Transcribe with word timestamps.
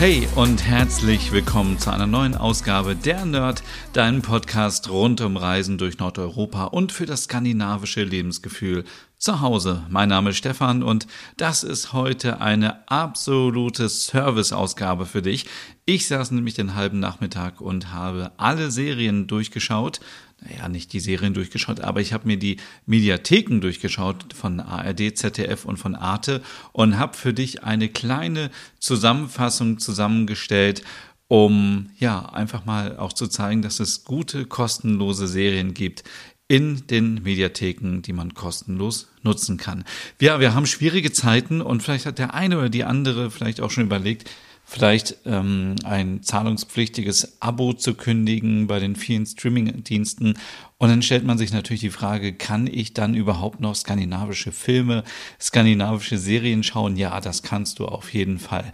Hey 0.00 0.26
und 0.34 0.64
herzlich 0.64 1.30
willkommen 1.30 1.78
zu 1.78 1.92
einer 1.92 2.06
neuen 2.06 2.34
Ausgabe 2.34 2.96
der 2.96 3.26
Nerd, 3.26 3.62
deinem 3.92 4.22
Podcast 4.22 4.88
rund 4.88 5.20
um 5.20 5.36
Reisen 5.36 5.76
durch 5.76 5.98
Nordeuropa 5.98 6.64
und 6.64 6.90
für 6.90 7.04
das 7.04 7.24
skandinavische 7.24 8.02
Lebensgefühl 8.02 8.84
zu 9.18 9.42
Hause. 9.42 9.84
Mein 9.90 10.08
Name 10.08 10.30
ist 10.30 10.38
Stefan 10.38 10.82
und 10.82 11.06
das 11.36 11.64
ist 11.64 11.92
heute 11.92 12.40
eine 12.40 12.88
absolute 12.88 13.90
Service-Ausgabe 13.90 15.04
für 15.04 15.20
dich. 15.20 15.44
Ich 15.84 16.08
saß 16.08 16.30
nämlich 16.30 16.54
den 16.54 16.74
halben 16.74 16.98
Nachmittag 16.98 17.60
und 17.60 17.92
habe 17.92 18.32
alle 18.38 18.70
Serien 18.70 19.26
durchgeschaut, 19.26 20.00
naja, 20.42 20.68
nicht 20.68 20.92
die 20.92 21.00
Serien 21.00 21.34
durchgeschaut, 21.34 21.80
aber 21.80 22.00
ich 22.00 22.12
habe 22.12 22.26
mir 22.26 22.38
die 22.38 22.56
Mediatheken 22.86 23.60
durchgeschaut 23.60 24.32
von 24.32 24.60
ARD, 24.60 25.16
ZDF 25.16 25.64
und 25.64 25.76
von 25.76 25.94
Arte 25.94 26.42
und 26.72 26.98
habe 26.98 27.16
für 27.16 27.34
dich 27.34 27.62
eine 27.62 27.88
kleine 27.88 28.50
Zusammenfassung 28.78 29.78
zusammengestellt, 29.78 30.82
um 31.28 31.90
ja 31.98 32.26
einfach 32.26 32.64
mal 32.64 32.96
auch 32.96 33.12
zu 33.12 33.28
zeigen, 33.28 33.62
dass 33.62 33.80
es 33.80 34.04
gute 34.04 34.46
kostenlose 34.46 35.28
Serien 35.28 35.74
gibt 35.74 36.04
in 36.48 36.84
den 36.88 37.22
Mediatheken, 37.22 38.00
die 38.02 38.12
man 38.12 38.34
kostenlos 38.34 39.08
nutzen 39.22 39.56
kann. 39.56 39.84
Ja, 40.20 40.40
wir 40.40 40.54
haben 40.54 40.66
schwierige 40.66 41.12
Zeiten 41.12 41.60
und 41.60 41.82
vielleicht 41.82 42.06
hat 42.06 42.18
der 42.18 42.34
eine 42.34 42.58
oder 42.58 42.68
die 42.68 42.82
andere 42.82 43.30
vielleicht 43.30 43.60
auch 43.60 43.70
schon 43.70 43.84
überlegt, 43.84 44.28
vielleicht 44.70 45.16
ähm, 45.26 45.74
ein 45.82 46.22
zahlungspflichtiges 46.22 47.42
Abo 47.42 47.72
zu 47.72 47.94
kündigen 47.94 48.68
bei 48.68 48.78
den 48.78 48.94
vielen 48.94 49.26
Streaming-Diensten. 49.26 50.38
Und 50.78 50.88
dann 50.88 51.02
stellt 51.02 51.24
man 51.24 51.38
sich 51.38 51.52
natürlich 51.52 51.80
die 51.80 51.90
Frage, 51.90 52.32
kann 52.32 52.68
ich 52.68 52.94
dann 52.94 53.14
überhaupt 53.14 53.60
noch 53.60 53.74
skandinavische 53.74 54.52
Filme, 54.52 55.02
skandinavische 55.40 56.18
Serien 56.18 56.62
schauen? 56.62 56.96
Ja, 56.96 57.20
das 57.20 57.42
kannst 57.42 57.80
du 57.80 57.86
auf 57.86 58.14
jeden 58.14 58.38
Fall. 58.38 58.70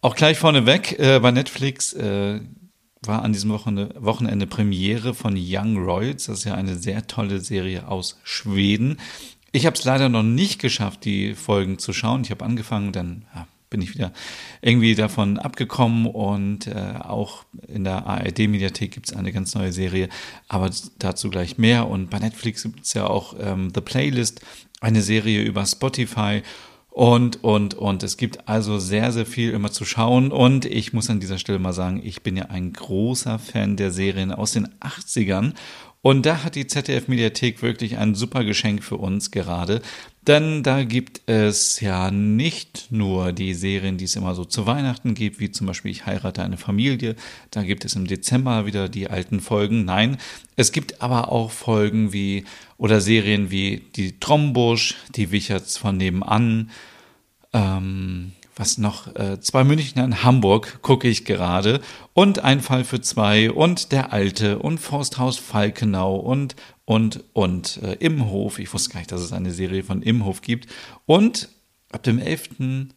Auch 0.00 0.16
gleich 0.16 0.38
vorneweg, 0.38 0.98
äh, 0.98 1.20
bei 1.20 1.30
Netflix 1.30 1.92
äh, 1.92 2.40
war 3.02 3.22
an 3.22 3.34
diesem 3.34 3.50
Wochenende, 3.50 3.94
Wochenende 3.98 4.46
Premiere 4.46 5.12
von 5.12 5.36
Young 5.36 5.76
Royals. 5.76 6.24
Das 6.24 6.38
ist 6.38 6.44
ja 6.44 6.54
eine 6.54 6.76
sehr 6.76 7.06
tolle 7.06 7.40
Serie 7.40 7.86
aus 7.86 8.18
Schweden. 8.24 8.96
Ich 9.52 9.66
habe 9.66 9.76
es 9.76 9.84
leider 9.84 10.08
noch 10.08 10.22
nicht 10.22 10.58
geschafft, 10.58 11.04
die 11.04 11.34
Folgen 11.34 11.78
zu 11.78 11.92
schauen. 11.92 12.22
Ich 12.22 12.30
habe 12.30 12.46
angefangen, 12.46 12.92
dann 12.92 13.26
ja, 13.34 13.46
bin 13.74 13.82
ich 13.82 13.92
wieder 13.92 14.12
irgendwie 14.62 14.94
davon 14.94 15.36
abgekommen 15.36 16.06
und 16.06 16.68
äh, 16.68 16.94
auch 17.00 17.42
in 17.66 17.82
der 17.82 18.06
ARD-Mediathek 18.06 18.92
gibt 18.92 19.08
es 19.08 19.16
eine 19.16 19.32
ganz 19.32 19.52
neue 19.56 19.72
Serie, 19.72 20.08
aber 20.46 20.70
dazu 21.00 21.28
gleich 21.28 21.58
mehr. 21.58 21.88
Und 21.88 22.08
bei 22.08 22.20
Netflix 22.20 22.62
gibt 22.62 22.84
es 22.84 22.94
ja 22.94 23.08
auch 23.08 23.34
ähm, 23.40 23.72
The 23.74 23.80
Playlist, 23.80 24.42
eine 24.80 25.02
Serie 25.02 25.42
über 25.42 25.66
Spotify 25.66 26.42
und, 26.90 27.42
und, 27.42 27.74
und. 27.74 28.04
Es 28.04 28.16
gibt 28.16 28.48
also 28.48 28.78
sehr, 28.78 29.10
sehr 29.10 29.26
viel 29.26 29.50
immer 29.50 29.72
zu 29.72 29.84
schauen. 29.84 30.30
Und 30.30 30.66
ich 30.66 30.92
muss 30.92 31.10
an 31.10 31.18
dieser 31.18 31.38
Stelle 31.38 31.58
mal 31.58 31.72
sagen, 31.72 32.00
ich 32.04 32.22
bin 32.22 32.36
ja 32.36 32.44
ein 32.44 32.72
großer 32.72 33.40
Fan 33.40 33.76
der 33.76 33.90
Serien 33.90 34.30
aus 34.30 34.52
den 34.52 34.68
80ern. 34.78 35.54
Und 36.04 36.26
da 36.26 36.44
hat 36.44 36.54
die 36.54 36.66
ZDF-Mediathek 36.66 37.62
wirklich 37.62 37.96
ein 37.96 38.14
super 38.14 38.44
Geschenk 38.44 38.84
für 38.84 38.98
uns 38.98 39.30
gerade. 39.30 39.80
Denn 40.26 40.62
da 40.62 40.84
gibt 40.84 41.22
es 41.24 41.80
ja 41.80 42.10
nicht 42.10 42.88
nur 42.90 43.32
die 43.32 43.54
Serien, 43.54 43.96
die 43.96 44.04
es 44.04 44.14
immer 44.14 44.34
so 44.34 44.44
zu 44.44 44.66
Weihnachten 44.66 45.14
gibt, 45.14 45.40
wie 45.40 45.50
zum 45.50 45.66
Beispiel 45.66 45.90
Ich 45.90 46.04
heirate 46.04 46.42
eine 46.42 46.58
Familie. 46.58 47.16
Da 47.50 47.62
gibt 47.62 47.86
es 47.86 47.94
im 47.94 48.06
Dezember 48.06 48.66
wieder 48.66 48.90
die 48.90 49.08
alten 49.08 49.40
Folgen. 49.40 49.86
Nein, 49.86 50.18
es 50.56 50.72
gibt 50.72 51.00
aber 51.00 51.32
auch 51.32 51.50
Folgen 51.50 52.12
wie 52.12 52.44
oder 52.76 53.00
Serien 53.00 53.50
wie 53.50 53.86
Die 53.96 54.20
Trombusch, 54.20 54.96
Die 55.14 55.32
Wicherts 55.32 55.78
von 55.78 55.96
nebenan, 55.96 56.70
ähm, 57.54 58.32
was 58.56 58.78
noch, 58.78 59.14
äh, 59.16 59.40
zwei 59.40 59.64
Münchner 59.64 60.04
in 60.04 60.22
Hamburg 60.22 60.80
gucke 60.82 61.08
ich 61.08 61.24
gerade 61.24 61.80
und 62.12 62.40
ein 62.40 62.60
Fall 62.60 62.84
für 62.84 63.00
zwei 63.00 63.50
und 63.50 63.92
der 63.92 64.12
Alte 64.12 64.58
und 64.58 64.78
Forsthaus 64.78 65.38
Falkenau 65.38 66.16
und, 66.16 66.54
und, 66.84 67.24
und 67.32 67.80
äh, 67.82 67.94
Imhof. 67.94 68.58
Ich 68.58 68.72
wusste 68.72 68.90
gar 68.90 69.00
nicht, 69.00 69.12
dass 69.12 69.22
es 69.22 69.32
eine 69.32 69.50
Serie 69.50 69.82
von 69.82 70.02
Imhof 70.02 70.40
gibt. 70.40 70.68
Und 71.06 71.48
ab 71.90 72.02
dem 72.02 72.18
11. 72.18 72.88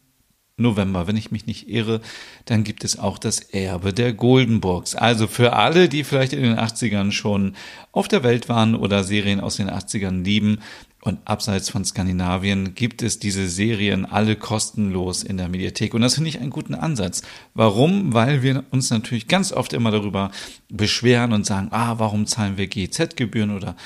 November, 0.58 1.06
wenn 1.06 1.16
ich 1.16 1.30
mich 1.30 1.46
nicht 1.46 1.68
irre, 1.68 2.00
dann 2.44 2.64
gibt 2.64 2.84
es 2.84 2.98
auch 2.98 3.18
das 3.18 3.38
Erbe 3.38 3.92
der 3.92 4.12
Goldenburgs. 4.12 4.94
Also 4.94 5.26
für 5.26 5.52
alle, 5.54 5.88
die 5.88 6.04
vielleicht 6.04 6.32
in 6.32 6.42
den 6.42 6.58
80ern 6.58 7.12
schon 7.12 7.54
auf 7.92 8.08
der 8.08 8.24
Welt 8.24 8.48
waren 8.48 8.74
oder 8.74 9.04
Serien 9.04 9.40
aus 9.40 9.56
den 9.56 9.70
80ern 9.70 10.24
lieben, 10.24 10.58
und 11.02 11.20
abseits 11.24 11.70
von 11.70 11.84
Skandinavien 11.84 12.74
gibt 12.74 13.02
es 13.02 13.20
diese 13.20 13.48
Serien 13.48 14.04
alle 14.04 14.34
kostenlos 14.34 15.22
in 15.22 15.36
der 15.36 15.48
Mediathek. 15.48 15.94
Und 15.94 16.00
das 16.02 16.16
finde 16.16 16.30
ich 16.30 16.40
einen 16.40 16.50
guten 16.50 16.74
Ansatz. 16.74 17.22
Warum? 17.54 18.14
Weil 18.14 18.42
wir 18.42 18.64
uns 18.72 18.90
natürlich 18.90 19.28
ganz 19.28 19.52
oft 19.52 19.72
immer 19.72 19.92
darüber 19.92 20.32
beschweren 20.68 21.32
und 21.32 21.46
sagen, 21.46 21.68
ah, 21.70 21.94
warum 21.98 22.26
zahlen 22.26 22.56
wir 22.56 22.66
GZ-Gebühren 22.66 23.54
oder 23.54 23.76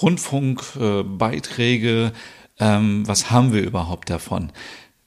Rundfunkbeiträge? 0.00 2.12
Ähm, 2.60 3.08
was 3.08 3.30
haben 3.30 3.54
wir 3.54 3.62
überhaupt 3.62 4.10
davon? 4.10 4.52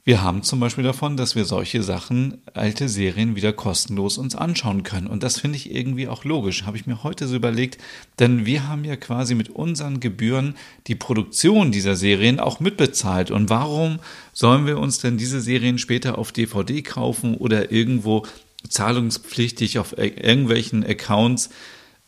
Wir 0.03 0.23
haben 0.23 0.41
zum 0.41 0.59
Beispiel 0.59 0.84
davon, 0.84 1.16
dass 1.16 1.35
wir 1.35 1.45
solche 1.45 1.84
Sachen, 1.84 2.41
alte 2.56 2.89
Serien 2.89 3.35
wieder 3.35 3.53
kostenlos 3.53 4.17
uns 4.17 4.35
anschauen 4.35 4.81
können. 4.81 5.06
Und 5.06 5.22
das 5.22 5.39
finde 5.39 5.57
ich 5.57 5.72
irgendwie 5.72 6.07
auch 6.07 6.23
logisch, 6.25 6.63
habe 6.63 6.75
ich 6.75 6.88
mir 6.88 7.03
heute 7.03 7.28
so 7.28 7.35
überlegt, 7.35 7.78
denn 8.17 8.47
wir 8.47 8.67
haben 8.67 8.84
ja 8.84 8.95
quasi 8.95 9.35
mit 9.35 9.50
unseren 9.50 10.00
Gebühren 10.00 10.56
die 10.88 10.95
Produktion 10.95 11.72
dieser 11.72 11.95
Serien 11.95 12.39
auch 12.39 12.59
mitbezahlt. 12.59 13.29
Und 13.29 13.51
warum 13.51 14.00
sollen 14.34 14.66
wir 14.66 14.79
uns 14.79 14.97
denn 14.97 15.19
diese 15.19 15.39
Serien 15.39 15.78
später 15.78 16.18
auf 16.18 16.31
DVD 16.31 16.81
kaufen 16.81 17.35
oder 17.35 17.72
irgendwo 17.72 18.25
zahlungspflichtig 18.68 19.78
auf 19.78 19.95
irgendwelchen 19.97 20.83
Accounts 20.83 21.51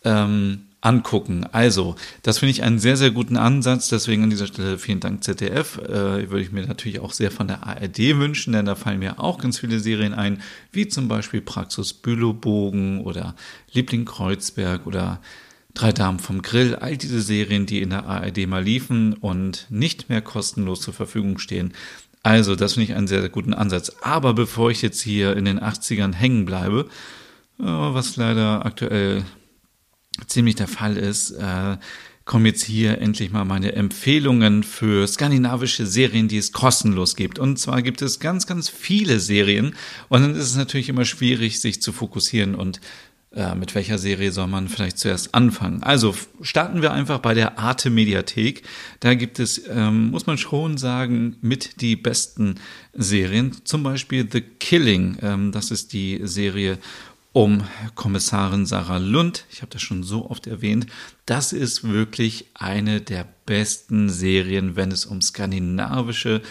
ähm, 0.03 0.63
angucken. 0.83 1.45
Also, 1.51 1.95
das 2.23 2.39
finde 2.39 2.51
ich 2.51 2.63
einen 2.63 2.77
sehr, 2.77 2.97
sehr 2.97 3.11
guten 3.11 3.38
Ansatz. 3.38 3.88
Deswegen 3.88 4.23
an 4.23 4.29
dieser 4.29 4.47
Stelle 4.47 4.77
vielen 4.77 4.99
Dank 4.99 5.23
ZDF. 5.23 5.77
Äh, 5.77 6.29
würde 6.29 6.41
ich 6.41 6.51
mir 6.51 6.67
natürlich 6.67 6.99
auch 6.99 7.13
sehr 7.13 7.31
von 7.31 7.47
der 7.47 7.66
ARD 7.66 7.99
wünschen, 8.19 8.53
denn 8.53 8.66
da 8.66 8.75
fallen 8.75 8.99
mir 8.99 9.19
auch 9.19 9.39
ganz 9.39 9.59
viele 9.59 9.79
Serien 9.79 10.13
ein, 10.13 10.41
wie 10.72 10.88
zum 10.88 11.07
Beispiel 11.07 11.41
Praxis 11.41 11.93
Bülowbogen 11.93 13.01
oder 13.01 13.35
Liebling 13.72 14.05
Kreuzberg 14.05 14.85
oder 14.85 15.22
Drei 15.75 15.91
Damen 15.91 16.19
vom 16.19 16.43
Grill, 16.43 16.75
all 16.75 16.97
diese 16.97 17.19
Serien, 17.19 17.66
die 17.66 17.81
in 17.81 17.89
der 17.89 18.05
ARD 18.05 18.45
mal 18.45 18.63
liefen 18.63 19.13
und 19.13 19.66
nicht 19.72 20.07
mehr 20.07 20.22
kostenlos 20.22 20.81
zur 20.81 20.93
Verfügung 20.93 21.39
stehen. 21.39 21.73
Also, 22.22 22.55
das 22.55 22.73
finde 22.73 22.91
ich 22.91 22.95
einen 22.95 23.07
sehr, 23.07 23.22
sehr 23.22 23.29
guten 23.29 23.55
Ansatz. 23.55 23.91
Aber 24.01 24.35
bevor 24.35 24.69
ich 24.69 24.83
jetzt 24.83 25.01
hier 25.01 25.35
in 25.35 25.45
den 25.45 25.59
80ern 25.59 26.13
hängen 26.13 26.45
bleibe, 26.45 26.89
äh, 27.59 27.63
was 27.63 28.17
leider 28.17 28.67
aktuell 28.67 29.23
ziemlich 30.28 30.56
der 30.56 30.68
Fall 30.68 30.97
ist, 30.97 31.31
äh, 31.31 31.78
kommen 32.25 32.46
jetzt 32.46 32.63
hier 32.63 33.00
endlich 33.00 33.31
mal 33.31 33.44
meine 33.44 33.74
Empfehlungen 33.74 34.63
für 34.63 35.07
skandinavische 35.07 35.85
Serien, 35.85 36.29
die 36.29 36.38
es 36.38 36.53
kostenlos 36.53 37.16
gibt. 37.16 37.38
Und 37.38 37.59
zwar 37.59 37.81
gibt 37.81 38.01
es 38.01 38.19
ganz, 38.19 38.47
ganz 38.47 38.69
viele 38.69 39.19
Serien. 39.19 39.75
Und 40.07 40.22
dann 40.22 40.35
ist 40.35 40.46
es 40.46 40.56
natürlich 40.56 40.90
immer 40.90 41.06
schwierig, 41.06 41.59
sich 41.59 41.81
zu 41.81 41.91
fokussieren 41.91 42.56
und 42.56 42.79
äh, 43.35 43.56
mit 43.56 43.73
welcher 43.73 43.97
Serie 43.97 44.31
soll 44.31 44.47
man 44.47 44.69
vielleicht 44.69 45.00
zuerst 45.00 45.34
anfangen. 45.34 45.81
Also 45.81 46.16
starten 46.41 46.81
wir 46.81 46.94
einfach 46.94 47.19
bei 47.19 47.34
der 47.34 47.57
Arte 47.57 47.90
Mediathek. 47.90 48.61
Da 48.99 49.16
gibt 49.16 49.40
es, 49.40 49.64
ähm, 49.67 50.11
muss 50.11 50.28
man 50.28 50.37
schon 50.37 50.78
sagen, 50.78 51.37
mit 51.41 51.82
die 51.82 51.96
besten 51.96 52.55
Serien. 52.93 53.53
Zum 53.64 53.82
Beispiel 53.82 54.29
The 54.32 54.41
Killing. 54.41 55.17
Ähm, 55.22 55.52
das 55.52 55.72
ist 55.72 55.93
die 55.93 56.22
Serie 56.23 56.78
um 57.34 57.64
Kommissarin 57.96 58.66
Sarah 58.66 58.97
Lund. 58.97 59.46
Ich 59.52 59.62
habe 59.62 59.72
das 59.72 59.82
schon 59.82 60.03
so 60.03 60.30
oft 60.30 60.47
erwähnt. 60.47 60.85
Das 61.26 61.52
ist 61.52 61.84
wirklich 61.84 62.46
eine 62.53 63.02
der 63.02 63.28
besten 63.46 64.09
Serien, 64.09 64.76
wenn 64.76 64.91
es 64.91 65.06
um 65.06 65.22
skandinavische, 65.22 66.41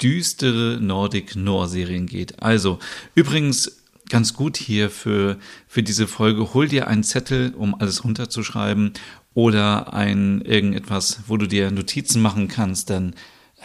düstere 0.00 0.78
Nordic-Noir-Serien 0.80 2.06
geht. 2.06 2.42
Also, 2.42 2.78
übrigens, 3.14 3.82
ganz 4.10 4.34
gut 4.34 4.58
hier 4.58 4.90
für, 4.90 5.38
für 5.66 5.82
diese 5.82 6.06
Folge. 6.06 6.52
Hol 6.54 6.68
dir 6.68 6.86
einen 6.86 7.02
Zettel, 7.02 7.54
um 7.54 7.74
alles 7.74 8.04
runterzuschreiben 8.04 8.92
oder 9.32 9.94
ein 9.94 10.42
irgendetwas, 10.42 11.20
wo 11.26 11.38
du 11.38 11.46
dir 11.46 11.70
Notizen 11.70 12.22
machen 12.22 12.48
kannst, 12.48 12.90
denn 12.90 13.14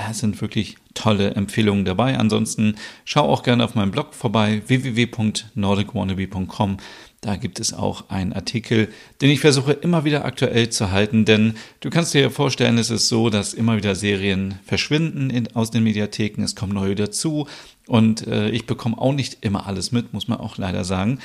es 0.10 0.20
sind 0.20 0.40
wirklich 0.42 0.78
tolle 0.94 1.32
Empfehlungen 1.32 1.86
dabei. 1.86 2.18
Ansonsten 2.18 2.76
schau 3.06 3.24
auch 3.24 3.44
gerne 3.44 3.64
auf 3.64 3.76
meinem 3.76 3.92
Blog 3.92 4.14
vorbei, 4.14 4.62
www.nordicwannabe.com. 4.68 6.78
Da 7.22 7.36
gibt 7.36 7.60
es 7.60 7.74
auch 7.74 8.10
einen 8.10 8.34
Artikel, 8.34 8.90
den 9.22 9.30
ich 9.30 9.42
versuche 9.42 9.74
immer 9.74 10.06
wieder 10.06 10.26
aktuell 10.26 10.70
zu 10.70 10.92
halten, 10.92 11.24
denn 11.24 11.54
du 11.80 11.92
kannst 11.92 12.16
dir 12.16 12.32
vorstellen, 12.32 12.80
es 12.80 12.90
ist 12.90 13.10
so, 13.10 13.30
dass 13.30 13.54
immer 13.54 13.78
wieder 13.78 13.94
Serien 13.94 14.56
verschwinden 14.66 15.30
in, 15.30 15.56
aus 15.56 15.70
den 15.70 15.84
Mediatheken, 15.84 16.42
es 16.42 16.56
kommen 16.56 16.74
neue 16.74 16.96
dazu 16.96 17.48
und 17.86 18.26
äh, 18.26 18.50
ich 18.50 18.66
bekomme 18.66 18.98
auch 18.98 19.14
nicht 19.14 19.38
immer 19.42 19.68
alles 19.68 19.92
mit, 19.92 20.14
muss 20.14 20.28
man 20.28 20.40
auch 20.40 20.58
leider 20.58 20.84
sagen. 20.84 21.20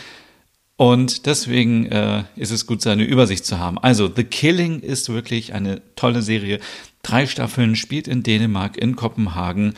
Und 0.76 1.26
deswegen 1.26 1.86
äh, 1.86 2.24
ist 2.36 2.50
es 2.50 2.66
gut, 2.66 2.82
seine 2.82 3.04
Übersicht 3.04 3.46
zu 3.46 3.58
haben. 3.58 3.78
Also, 3.78 4.10
The 4.14 4.24
Killing 4.24 4.80
ist 4.80 5.08
wirklich 5.08 5.54
eine 5.54 5.80
tolle 5.96 6.20
Serie. 6.20 6.60
Drei 7.02 7.26
Staffeln, 7.26 7.76
spielt 7.76 8.08
in 8.08 8.22
Dänemark, 8.22 8.76
in 8.76 8.94
Kopenhagen 8.94 9.74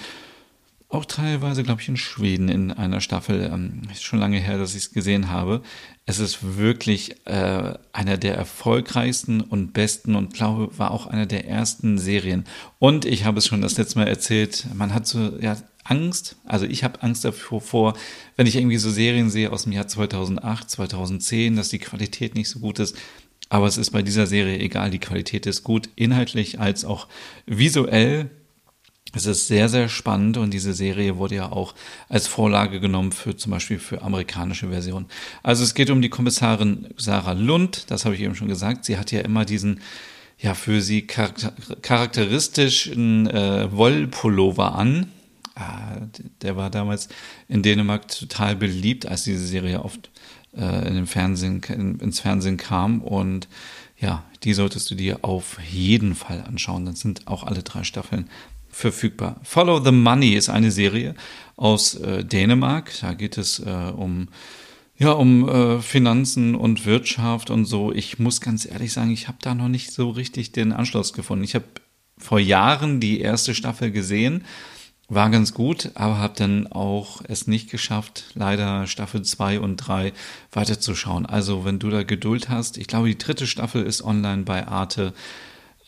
auch 0.90 1.04
teilweise, 1.04 1.62
glaube 1.64 1.82
ich, 1.82 1.88
in 1.88 1.98
Schweden 1.98 2.48
in 2.48 2.72
einer 2.72 3.00
Staffel. 3.00 3.50
Ähm, 3.52 3.82
ist 3.92 4.04
schon 4.04 4.18
lange 4.18 4.38
her, 4.38 4.56
dass 4.56 4.74
ich 4.74 4.84
es 4.84 4.92
gesehen 4.92 5.30
habe. 5.30 5.62
Es 6.06 6.18
ist 6.18 6.56
wirklich 6.56 7.26
äh, 7.26 7.74
einer 7.92 8.16
der 8.16 8.36
erfolgreichsten 8.36 9.42
und 9.42 9.74
besten 9.74 10.14
und 10.14 10.32
glaube, 10.32 10.78
war 10.78 10.90
auch 10.90 11.06
einer 11.06 11.26
der 11.26 11.46
ersten 11.46 11.98
Serien. 11.98 12.44
Und 12.78 13.04
ich 13.04 13.26
habe 13.26 13.38
es 13.38 13.46
schon 13.46 13.60
das 13.60 13.76
letzte 13.76 13.98
Mal 13.98 14.08
erzählt, 14.08 14.66
man 14.74 14.94
hat 14.94 15.06
so 15.06 15.38
ja, 15.40 15.58
Angst, 15.90 16.36
also 16.44 16.66
ich 16.66 16.84
habe 16.84 17.02
Angst 17.02 17.24
davor, 17.24 17.60
vor, 17.60 17.94
wenn 18.36 18.46
ich 18.46 18.56
irgendwie 18.56 18.76
so 18.76 18.90
Serien 18.90 19.30
sehe 19.30 19.52
aus 19.52 19.64
dem 19.64 19.72
Jahr 19.72 19.88
2008, 19.88 20.70
2010, 20.70 21.56
dass 21.56 21.68
die 21.68 21.78
Qualität 21.78 22.34
nicht 22.34 22.48
so 22.48 22.60
gut 22.60 22.78
ist. 22.78 22.96
Aber 23.48 23.66
es 23.66 23.78
ist 23.78 23.90
bei 23.90 24.02
dieser 24.02 24.26
Serie 24.26 24.58
egal, 24.58 24.90
die 24.90 24.98
Qualität 24.98 25.46
ist 25.46 25.64
gut, 25.64 25.88
inhaltlich 25.96 26.60
als 26.60 26.84
auch 26.84 27.08
visuell 27.46 28.30
es 29.14 29.26
ist 29.26 29.48
sehr, 29.48 29.70
sehr 29.70 29.88
spannend 29.88 30.36
und 30.36 30.52
diese 30.52 30.74
Serie 30.74 31.16
wurde 31.16 31.36
ja 31.36 31.50
auch 31.50 31.74
als 32.10 32.26
Vorlage 32.26 32.78
genommen 32.78 33.12
für 33.12 33.34
zum 33.34 33.52
Beispiel 33.52 33.78
für 33.78 34.02
amerikanische 34.02 34.68
Versionen. 34.68 35.06
Also 35.42 35.64
es 35.64 35.72
geht 35.74 35.88
um 35.88 36.02
die 36.02 36.10
Kommissarin 36.10 36.88
Sarah 36.98 37.32
Lund, 37.32 37.90
das 37.90 38.04
habe 38.04 38.14
ich 38.14 38.20
eben 38.20 38.34
schon 38.34 38.48
gesagt. 38.48 38.84
Sie 38.84 38.98
hat 38.98 39.10
ja 39.10 39.20
immer 39.20 39.46
diesen 39.46 39.80
ja 40.38 40.52
für 40.54 40.82
sie 40.82 41.06
charakteristischen 41.06 43.28
äh, 43.28 43.72
Wollpullover 43.72 44.74
an. 44.74 45.10
Ah, 45.58 45.96
der 46.42 46.56
war 46.56 46.70
damals 46.70 47.08
in 47.48 47.64
Dänemark 47.64 48.06
total 48.06 48.54
beliebt, 48.54 49.06
als 49.06 49.24
diese 49.24 49.44
Serie 49.44 49.82
oft 49.82 50.08
äh, 50.56 50.86
in 50.86 50.94
den 50.94 51.06
Fernsehen, 51.06 51.60
in, 51.68 51.98
ins 51.98 52.20
Fernsehen 52.20 52.56
kam 52.56 53.00
und 53.02 53.48
ja, 53.98 54.22
die 54.44 54.54
solltest 54.54 54.88
du 54.90 54.94
dir 54.94 55.18
auf 55.22 55.58
jeden 55.68 56.14
Fall 56.14 56.44
anschauen. 56.46 56.84
Dann 56.86 56.94
sind 56.94 57.26
auch 57.26 57.42
alle 57.42 57.64
drei 57.64 57.82
Staffeln 57.82 58.30
verfügbar. 58.70 59.40
Follow 59.42 59.82
the 59.82 59.90
Money 59.90 60.34
ist 60.34 60.48
eine 60.48 60.70
Serie 60.70 61.16
aus 61.56 61.94
äh, 61.96 62.24
Dänemark. 62.24 62.92
Da 63.00 63.14
geht 63.14 63.36
es 63.36 63.58
äh, 63.58 63.92
um 63.96 64.28
ja, 64.96 65.12
um 65.12 65.48
äh, 65.48 65.80
Finanzen 65.80 66.56
und 66.56 66.84
Wirtschaft 66.84 67.50
und 67.50 67.64
so. 67.64 67.92
Ich 67.92 68.18
muss 68.18 68.40
ganz 68.40 68.66
ehrlich 68.66 68.92
sagen, 68.92 69.12
ich 69.12 69.28
habe 69.28 69.38
da 69.40 69.54
noch 69.54 69.68
nicht 69.68 69.92
so 69.92 70.10
richtig 70.10 70.50
den 70.50 70.72
Anschluss 70.72 71.12
gefunden. 71.12 71.44
Ich 71.44 71.54
habe 71.54 71.66
vor 72.18 72.40
Jahren 72.40 72.98
die 72.98 73.20
erste 73.20 73.54
Staffel 73.54 73.92
gesehen, 73.92 74.44
war 75.08 75.30
ganz 75.30 75.54
gut, 75.54 75.90
aber 75.94 76.18
habe 76.18 76.34
dann 76.36 76.66
auch 76.66 77.22
es 77.26 77.46
nicht 77.46 77.70
geschafft, 77.70 78.24
leider 78.34 78.86
Staffel 78.86 79.22
2 79.22 79.58
und 79.60 79.76
3 79.76 80.12
weiterzuschauen. 80.52 81.24
Also, 81.24 81.64
wenn 81.64 81.78
du 81.78 81.88
da 81.88 82.02
Geduld 82.02 82.50
hast, 82.50 82.76
ich 82.76 82.86
glaube, 82.86 83.08
die 83.08 83.16
dritte 83.16 83.46
Staffel 83.46 83.82
ist 83.84 84.02
online 84.02 84.42
bei 84.42 84.68
Arte. 84.68 85.14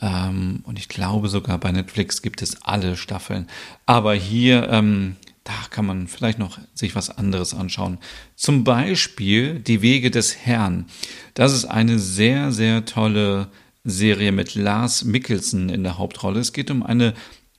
Ähm, 0.01 0.61
und 0.65 0.79
ich 0.79 0.89
glaube 0.89 1.29
sogar 1.29 1.59
bei 1.59 1.71
Netflix 1.71 2.23
gibt 2.23 2.41
es 2.41 2.63
alle 2.63 2.97
Staffeln. 2.97 3.47
Aber 3.85 4.15
hier, 4.15 4.71
ähm, 4.71 5.17
da 5.45 5.53
kann 5.69 5.85
man 5.85 6.09
vielleicht 6.09 6.39
noch 6.39 6.59
sich 6.73 6.95
was 6.95 7.11
anderes 7.11 7.53
anschauen. 7.53 7.99
Zum 8.37 8.65
Beispiel 8.65 9.59
Die 9.61 9.83
Wege 9.83 10.11
des 10.11 10.47
Herrn. 10.47 10.87
Das 11.35 11.53
ist 11.53 11.67
eine 11.67 11.99
sehr, 11.99 12.53
sehr 12.53 12.87
tolle 12.87 13.49
Serie 13.85 14.33
mit 14.33 14.55
Lars 14.55 15.05
Mickelson 15.05 15.69
in 15.69 15.83
der 15.83 15.99
Hauptrolle. 15.99 16.41
Es 16.41 16.55
geht 16.55 16.71
um 16.71 16.83
eine 16.83 17.13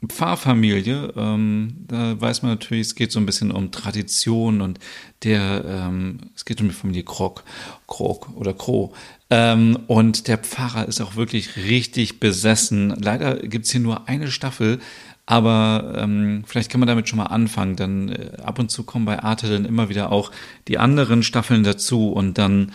Pfarrfamilie, 0.08 1.14
ähm, 1.16 1.76
da 1.88 2.20
weiß 2.20 2.42
man 2.42 2.54
natürlich, 2.54 2.88
es 2.88 2.96
geht 2.96 3.12
so 3.12 3.20
ein 3.20 3.26
bisschen 3.26 3.52
um 3.52 3.72
Tradition 3.72 4.62
und 4.62 4.80
der, 5.24 5.64
ähm, 5.66 6.20
es 6.36 6.44
geht 6.44 6.60
um 6.60 6.70
die 6.70 6.74
Familie 6.74 7.04
Krog, 7.04 7.44
Krog 7.88 8.30
oder 8.36 8.54
Kro. 8.54 8.94
Ähm, 9.30 9.78
und 9.88 10.28
der 10.28 10.40
Pfarrer 10.40 10.88
ist 10.88 11.02
auch 11.02 11.16
wirklich 11.16 11.56
richtig 11.56 12.20
besessen. 12.20 12.90
Leider 13.00 13.36
gibt's 13.36 13.72
hier 13.72 13.82
nur 13.82 14.10
eine 14.10 14.32
Staffel, 14.32 14.80
aber 15.28 15.94
ähm, 15.98 16.44
vielleicht 16.48 16.72
kann 16.72 16.80
man 16.80 16.88
damit 16.88 17.08
schon 17.08 17.18
mal 17.18 17.28
anfangen. 17.28 17.76
Dann 17.76 18.10
äh, 18.10 18.32
ab 18.44 18.58
und 18.58 18.72
zu 18.72 18.84
kommen 18.84 19.06
bei 19.06 19.22
Arte 19.22 19.50
dann 19.50 19.66
immer 19.66 19.88
wieder 19.88 20.12
auch 20.12 20.32
die 20.68 20.80
anderen 20.80 21.22
Staffeln 21.22 21.64
dazu 21.64 22.12
und 22.12 22.40
dann 22.40 22.72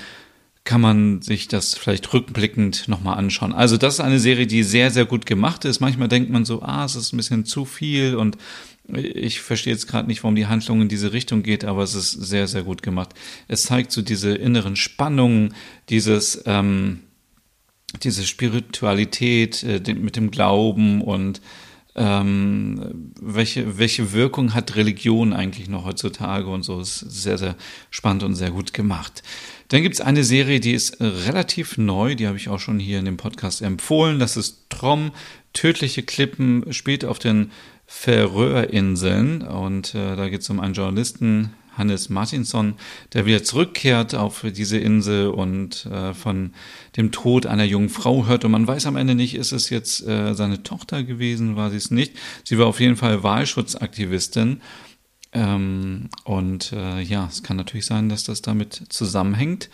kann 0.67 0.83
man 0.83 1.23
sich 1.23 1.49
das 1.49 1.75
vielleicht 1.75 2.13
rückblickend 2.13 2.89
nochmal 2.89 3.17
anschauen. 3.17 3.55
Also 3.55 3.79
das 3.79 3.95
ist 3.95 4.01
eine 4.01 4.19
Serie, 4.19 4.47
die 4.47 4.63
sehr, 4.63 4.91
sehr 4.91 5.07
gut 5.07 5.25
gemacht 5.25 5.65
ist. 5.65 5.81
Manchmal 5.81 6.09
denkt 6.09 6.29
man 6.29 6.45
so, 6.45 6.61
ah, 6.61 6.85
es 6.85 6.97
ist 6.97 7.13
ein 7.13 7.17
bisschen 7.17 7.47
zu 7.47 7.65
viel 7.65 8.17
und 8.17 8.37
ich 8.93 9.41
verstehe 9.41 9.73
jetzt 9.73 9.87
gerade 9.87 10.07
nicht, 10.09 10.23
warum 10.23 10.37
die 10.37 10.47
Handlung 10.47 10.83
in 10.83 10.89
diese 10.89 11.13
Richtung 11.13 11.43
geht, 11.43 11.65
aber 11.65 11.83
es 11.83 11.95
ist 11.95 12.11
sehr, 12.11 12.47
sehr 12.47 12.63
gut 12.63 12.83
gemacht. 12.83 13.15
Es 13.49 13.63
zeigt 13.63 13.93
so 13.93 14.03
diese 14.03 14.35
inneren 14.35 14.77
Spannungen, 14.77 15.55
dieses, 15.89 16.43
ähm, 16.47 17.01
diese 18.03 18.27
Spiritualität 18.27 19.63
äh, 19.63 19.95
mit 19.95 20.17
dem 20.17 20.31
Glauben 20.31 21.01
und 21.01 21.41
ähm, 21.97 23.13
welche, 23.21 23.79
welche 23.79 24.13
Wirkung 24.13 24.53
hat 24.53 24.77
Religion 24.77 25.33
eigentlich 25.33 25.69
noch 25.69 25.85
heutzutage 25.85 26.47
und 26.47 26.63
so. 26.63 26.81
ist 26.81 26.99
sehr, 26.99 27.39
sehr 27.39 27.57
spannend 27.91 28.23
und 28.23 28.35
sehr 28.35 28.51
gut 28.51 28.75
gemacht. 28.75 29.23
Dann 29.69 29.83
gibt 29.83 29.97
es 29.97 30.01
eine 30.01 30.23
Serie, 30.23 30.61
die 30.61 30.73
ist 30.73 31.01
relativ 31.01 31.77
neu, 31.77 32.15
die 32.15 32.27
habe 32.27 32.37
ich 32.37 32.49
auch 32.49 32.61
schon 32.61 32.79
hier 32.79 32.99
in 32.99 33.05
dem 33.05 33.17
Podcast 33.17 33.63
empfohlen. 33.63 34.19
Das 34.19 34.37
ist 34.37 34.71
Trom, 34.71 35.13
Tödliche 35.53 36.03
Klippen, 36.03 36.73
spielt 36.73 37.05
auf 37.05 37.19
den 37.19 37.51
Färöerinseln 37.87 39.43
und 39.43 39.95
äh, 39.95 40.17
da 40.17 40.29
geht 40.29 40.43
es 40.43 40.51
um 40.51 40.61
einen 40.61 40.75
Journalisten, 40.75 41.53
Hannes 41.77 42.09
Martinsson, 42.09 42.75
der 43.13 43.27
wieder 43.27 43.43
zurückkehrt 43.43 44.15
auf 44.15 44.45
diese 44.57 44.79
Insel 44.79 45.29
und 45.29 45.87
äh, 45.87 46.15
von 46.15 46.53
dem 46.97 47.13
Tod 47.13 47.47
einer 47.47 47.65
jungen 47.65 47.89
Frau 47.89 48.27
hört. 48.27 48.45
Und 48.45 48.53
man 48.53 48.67
weiß 48.67 48.87
am 48.87 48.97
Ende 48.97 49.15
nicht, 49.15 49.35
ist 49.35 49.53
es 49.53 49.71
jetzt 49.71 50.07
äh, 50.07 50.35
seine 50.35 50.63
Tochter 50.63 51.03
gewesen, 51.03 51.57
war 51.57 51.71
sie 51.71 51.77
es 51.77 51.91
nicht. 51.91 52.15
Sie 52.45 52.59
war 52.59 52.67
auf 52.67 52.81
jeden 52.81 52.97
Fall 52.97 53.23
Wahlschutzaktivistin. 53.23 54.63
Ähm, 55.33 56.09
und 56.25 56.73
äh, 56.73 57.01
ja, 57.01 57.27
es 57.31 57.43
kann 57.43 57.57
natürlich 57.57 57.87
sein, 57.87 58.09
dass 58.09 58.25
das 58.25 58.43
damit 58.43 58.83
zusammenhängt. 58.89 59.69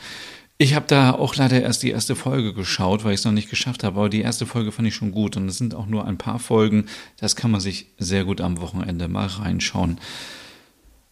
Ich 0.58 0.74
habe 0.74 0.86
da 0.86 1.10
auch 1.10 1.34
leider 1.34 1.60
erst 1.60 1.82
die 1.82 1.90
erste 1.90 2.14
Folge 2.14 2.54
geschaut, 2.54 3.04
weil 3.04 3.14
ich 3.14 3.20
es 3.20 3.24
noch 3.24 3.32
nicht 3.32 3.50
geschafft 3.50 3.82
habe. 3.82 3.98
Aber 3.98 4.08
die 4.08 4.20
erste 4.20 4.46
Folge 4.46 4.70
fand 4.70 4.86
ich 4.86 4.94
schon 4.94 5.10
gut. 5.10 5.36
Und 5.36 5.48
es 5.48 5.58
sind 5.58 5.74
auch 5.74 5.86
nur 5.86 6.06
ein 6.06 6.18
paar 6.18 6.38
Folgen. 6.38 6.86
Das 7.18 7.34
kann 7.34 7.50
man 7.50 7.60
sich 7.60 7.86
sehr 7.98 8.24
gut 8.24 8.40
am 8.40 8.60
Wochenende 8.60 9.08
mal 9.08 9.26
reinschauen. 9.26 9.98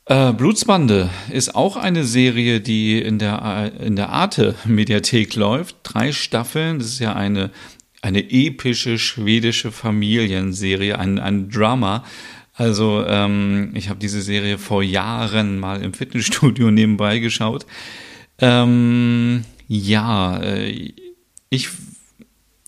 Äh, 0.04 0.32
Blutsbande 0.32 1.11
ist 1.30 1.54
auch 1.54 1.76
eine 1.76 2.04
Serie, 2.04 2.61
die 2.61 3.00
in 3.00 3.18
der, 3.18 3.73
in 3.80 3.97
der 3.97 4.11
Arte-Mediathek 4.11 5.35
läuft. 5.35 5.76
Drei 5.82 6.12
Staffeln. 6.12 6.78
Das 6.78 6.88
ist 6.88 7.00
ja 7.00 7.14
eine, 7.14 7.50
eine 8.02 8.30
epische 8.30 8.99
schwedische 8.99 9.73
Familienserie, 9.73 10.99
ein, 10.99 11.18
ein 11.18 11.50
Drama. 11.50 12.04
Also 12.61 13.07
ähm, 13.07 13.71
ich 13.73 13.88
habe 13.88 14.00
diese 14.00 14.21
Serie 14.21 14.59
vor 14.59 14.83
Jahren 14.83 15.59
mal 15.59 15.83
im 15.83 15.95
Fitnessstudio 15.95 16.71
nebenbei 16.71 17.19
geschaut. 17.19 17.64
Ähm, 18.38 19.47
ja, 19.67 20.38
äh, 20.43 20.93
ich 21.49 21.71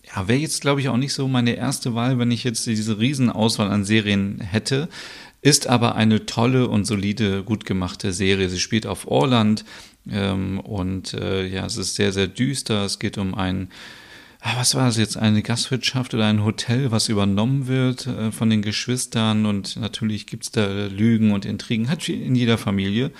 ja, 0.03 0.27
wäre 0.27 0.39
jetzt, 0.39 0.61
glaube 0.61 0.81
ich, 0.81 0.89
auch 0.89 0.97
nicht 0.97 1.13
so 1.13 1.27
meine 1.27 1.53
erste 1.53 1.93
Wahl, 1.93 2.17
wenn 2.17 2.31
ich 2.31 2.43
jetzt 2.43 2.65
diese 2.65 2.97
Riesenauswahl 2.97 3.69
an 3.69 3.85
Serien 3.85 4.39
hätte. 4.41 4.89
Ist 5.43 5.67
aber 5.67 5.93
eine 5.93 6.25
tolle 6.25 6.69
und 6.69 6.85
solide, 6.85 7.43
gut 7.43 7.63
gemachte 7.63 8.13
Serie. 8.13 8.49
Sie 8.49 8.59
spielt 8.59 8.87
auf 8.87 9.05
Orland 9.05 9.63
ähm, 10.09 10.59
und 10.59 11.13
äh, 11.13 11.45
ja, 11.45 11.67
es 11.67 11.77
ist 11.77 11.93
sehr, 11.93 12.11
sehr 12.11 12.25
düster. 12.25 12.83
Es 12.83 12.97
geht 12.97 13.19
um 13.19 13.35
ein, 13.35 13.69
ah, 13.69 14.02
was 14.57 14.75
war 14.75 14.87
es 14.87 14.97
jetzt, 14.97 15.17
eine 15.17 15.41
Gastwirtschaft 15.41 16.13
oder 16.13 16.25
ein 16.25 16.43
Hotel, 16.43 16.91
was 16.91 17.09
übernommen 17.09 17.67
wird 17.67 18.07
äh, 18.07 18.31
von 18.31 18.49
den 18.49 18.61
Geschwistern 18.61 19.45
und 19.45 19.77
natürlich 19.77 20.27
gibt's 20.27 20.51
da 20.51 20.87
Lügen 20.87 21.31
und 21.31 21.45
Intrigen, 21.45 21.89
hat 21.89 22.07
in 22.09 22.35
jeder 22.35 22.57
Familie. 22.57 23.11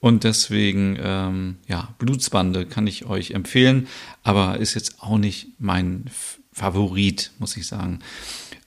Und 0.00 0.24
deswegen, 0.24 0.98
ähm, 1.00 1.56
ja, 1.66 1.94
Blutsbande 1.98 2.66
kann 2.66 2.86
ich 2.86 3.06
euch 3.06 3.30
empfehlen, 3.30 3.88
aber 4.22 4.58
ist 4.58 4.74
jetzt 4.74 5.02
auch 5.02 5.18
nicht 5.18 5.48
mein 5.58 6.04
Favorit, 6.52 7.32
muss 7.38 7.56
ich 7.56 7.66
sagen. 7.66 8.00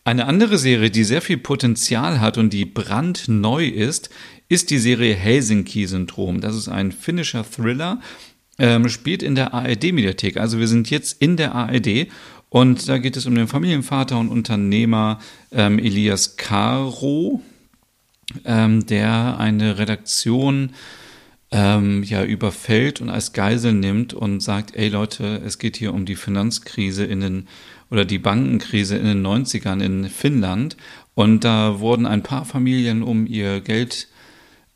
Eine 0.03 0.25
andere 0.25 0.57
Serie, 0.57 0.89
die 0.89 1.03
sehr 1.03 1.21
viel 1.21 1.37
Potenzial 1.37 2.19
hat 2.19 2.37
und 2.37 2.51
die 2.51 2.65
brandneu 2.65 3.67
ist, 3.67 4.09
ist 4.47 4.71
die 4.71 4.79
Serie 4.79 5.13
Helsinki-Syndrom. 5.13 6.41
Das 6.41 6.55
ist 6.55 6.67
ein 6.67 6.91
finnischer 6.91 7.45
Thriller, 7.49 8.01
ähm, 8.59 8.89
spielt 8.89 9.23
in 9.23 9.35
der 9.35 9.53
ARD-Mediathek. 9.53 10.37
Also 10.37 10.59
wir 10.59 10.67
sind 10.67 10.89
jetzt 10.89 11.21
in 11.21 11.37
der 11.37 11.55
ARD 11.55 12.07
und 12.49 12.87
da 12.87 12.97
geht 12.97 13.17
es 13.17 13.25
um 13.25 13.35
den 13.35 13.47
Familienvater 13.47 14.19
und 14.19 14.29
Unternehmer 14.29 15.19
ähm, 15.51 15.79
Elias 15.79 16.35
Caro, 16.35 17.41
ähm, 18.45 18.85
der 18.85 19.39
eine 19.39 19.77
Redaktion 19.77 20.71
ähm, 21.51 22.03
ja 22.03 22.23
überfällt 22.23 23.01
und 23.01 23.09
als 23.09 23.33
Geisel 23.33 23.73
nimmt 23.73 24.13
und 24.13 24.41
sagt, 24.41 24.75
ey 24.75 24.89
Leute, 24.89 25.41
es 25.45 25.57
geht 25.57 25.77
hier 25.77 25.93
um 25.93 26.05
die 26.05 26.15
Finanzkrise 26.15 27.05
in 27.05 27.21
den 27.21 27.47
oder 27.89 28.05
die 28.05 28.19
Bankenkrise 28.19 28.97
in 28.97 29.05
den 29.05 29.25
90ern 29.25 29.81
in 29.81 30.09
Finnland 30.09 30.77
und 31.15 31.43
da 31.43 31.79
wurden 31.79 32.05
ein 32.05 32.21
paar 32.21 32.45
Familien 32.45 33.01
um 33.01 33.25
ihr 33.25 33.61
Geld 33.61 34.09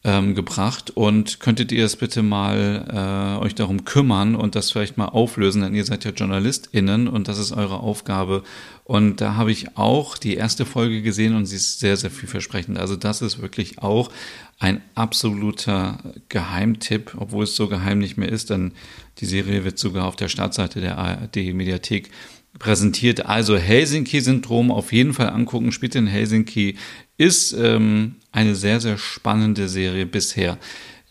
ähm, 0.06 0.36
gebracht 0.36 0.92
und 0.92 1.40
könntet 1.40 1.72
ihr 1.72 1.86
es 1.86 1.96
bitte 1.96 2.24
mal 2.24 3.38
äh, 3.40 3.44
euch 3.44 3.56
darum 3.56 3.86
kümmern 3.86 4.36
und 4.36 4.56
das 4.56 4.72
vielleicht 4.72 4.98
mal 4.98 5.06
auflösen, 5.06 5.62
denn 5.62 5.74
ihr 5.74 5.86
seid 5.86 6.04
ja 6.04 6.12
JournalistInnen 6.12 7.08
und 7.08 7.30
das 7.30 7.38
ist 7.38 7.54
eure 7.54 7.80
Aufgabe. 7.80 8.44
Und 8.84 9.22
da 9.22 9.36
habe 9.36 9.54
ich 9.54 9.78
auch 9.78 10.18
die 10.18 10.36
erste 10.36 10.66
Folge 10.66 11.02
gesehen 11.02 11.36
und 11.36 11.46
sie 11.46 11.56
ist 11.56 11.80
sehr, 11.80 11.96
sehr 11.96 12.12
vielversprechend. 12.12 12.78
Also 12.78 12.98
das 12.98 13.22
ist 13.22 13.42
wirklich 13.42 13.80
auch 13.80 14.12
ein 14.60 14.82
absoluter 14.94 16.00
Geheimtipp, 16.28 17.16
obwohl 17.18 17.46
es 17.46 17.56
so 17.56 17.70
geheim 17.70 18.00
nicht 18.00 18.18
mehr 18.18 18.30
ist, 18.30 18.50
denn 18.50 18.74
die 19.20 19.26
Serie 19.26 19.64
wird 19.64 19.80
sogar 19.80 20.06
auf 20.06 20.18
der 20.18 20.28
Startseite 20.28 20.82
der 20.82 20.98
ARD-Mediathek 20.98 22.12
präsentiert. 22.60 23.26
Also 23.26 23.58
Helsinki-Syndrom 23.58 24.70
auf 24.70 24.92
jeden 24.92 25.14
Fall 25.14 25.30
angucken, 25.30 25.72
spielt 25.72 25.96
in 25.96 26.08
Helsinki, 26.08 26.76
ist 27.18 27.54
ähm, 27.54 28.16
eine 28.34 28.56
sehr, 28.56 28.82
sehr 28.82 28.98
spannende 28.98 29.70
Serie 29.70 30.06
bisher. 30.06 30.58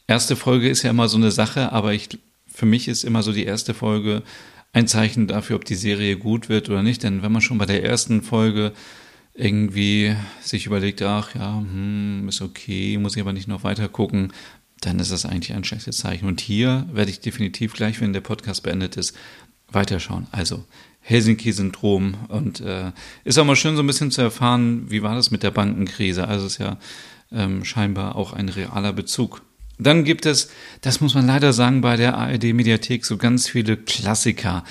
Erste 0.07 0.37
Folge 0.37 0.69
ist 0.69 0.83
ja 0.83 0.91
immer 0.91 1.09
so 1.09 1.17
eine 1.17 1.31
Sache, 1.31 1.73
aber 1.73 1.95
ich, 1.95 2.11
für 2.47 2.67
mich 2.67 2.89
ist 2.89 3.05
immer 3.05 3.23
so 3.23 3.33
die 3.33 3.45
erste 3.45 3.73
Folge 3.73 4.23
ein 4.73 4.89
Zeichen 4.89 5.29
dafür, 5.29 5.57
ob 5.57 5.65
die 5.65 5.77
Serie 5.77 6.17
gut 6.17 6.49
wird 6.49 6.69
oder 6.69 6.83
nicht. 6.83 7.03
Denn 7.03 7.23
wenn 7.23 7.33
man 7.33 7.41
schon 7.41 7.59
bei 7.59 7.67
der 7.67 7.85
ersten 7.85 8.23
Folge 8.23 8.73
irgendwie 9.35 10.15
sich 10.43 10.67
überlegt, 10.67 11.01
ach 11.03 11.35
ja, 11.35 11.59
hm, 11.59 12.29
ist 12.29 12.43
okay, 12.43 12.99
muss 12.99 13.17
ich 13.17 13.23
aber 13.23 13.33
nicht 13.33 13.49
noch 13.49 13.65
weiter 13.65 13.89
gucken, 13.89 14.33
dann 14.81 14.99
ist 14.99 15.13
das 15.13 15.25
eigentlich 15.25 15.55
ein 15.55 15.65
schlechtes 15.65 15.99
Zeichen. 15.99 16.27
Und 16.27 16.41
hier 16.41 16.87
werde 16.93 17.11
ich 17.11 17.21
definitiv 17.21 17.73
gleich, 17.73 18.01
wenn 18.01 18.13
der 18.13 18.21
Podcast 18.21 18.65
beendet 18.65 18.97
ist, 18.97 19.17
weiterschauen. 19.71 20.27
Also 20.33 20.65
Helsinki-Syndrom 21.03 22.15
und 22.29 22.61
äh, 22.61 22.93
ist 23.25 23.39
auch 23.39 23.45
mal 23.45 23.57
schön 23.57 23.77
so 23.77 23.83
ein 23.83 23.87
bisschen 23.87 24.11
zu 24.11 24.23
erfahren, 24.23 24.91
wie 24.91 25.03
war 25.03 25.15
das 25.15 25.31
mit 25.31 25.43
der 25.43 25.51
Bankenkrise. 25.51 26.27
Also 26.27 26.47
ist 26.47 26.59
ja 26.59 26.79
ähm, 27.35 27.65
scheinbar 27.65 28.17
auch 28.17 28.33
ein 28.33 28.49
realer 28.49 28.93
Bezug. 28.93 29.43
Dann 29.79 30.05
gibt 30.05 30.27
es, 30.27 30.51
das 30.81 31.01
muss 31.01 31.15
man 31.15 31.27
leider 31.27 31.53
sagen, 31.53 31.81
bei 31.81 31.97
der 31.97 32.17
ARD-Mediathek 32.17 33.05
so 33.05 33.17
ganz 33.17 33.49
viele 33.49 33.77
Klassiker. 33.77 34.65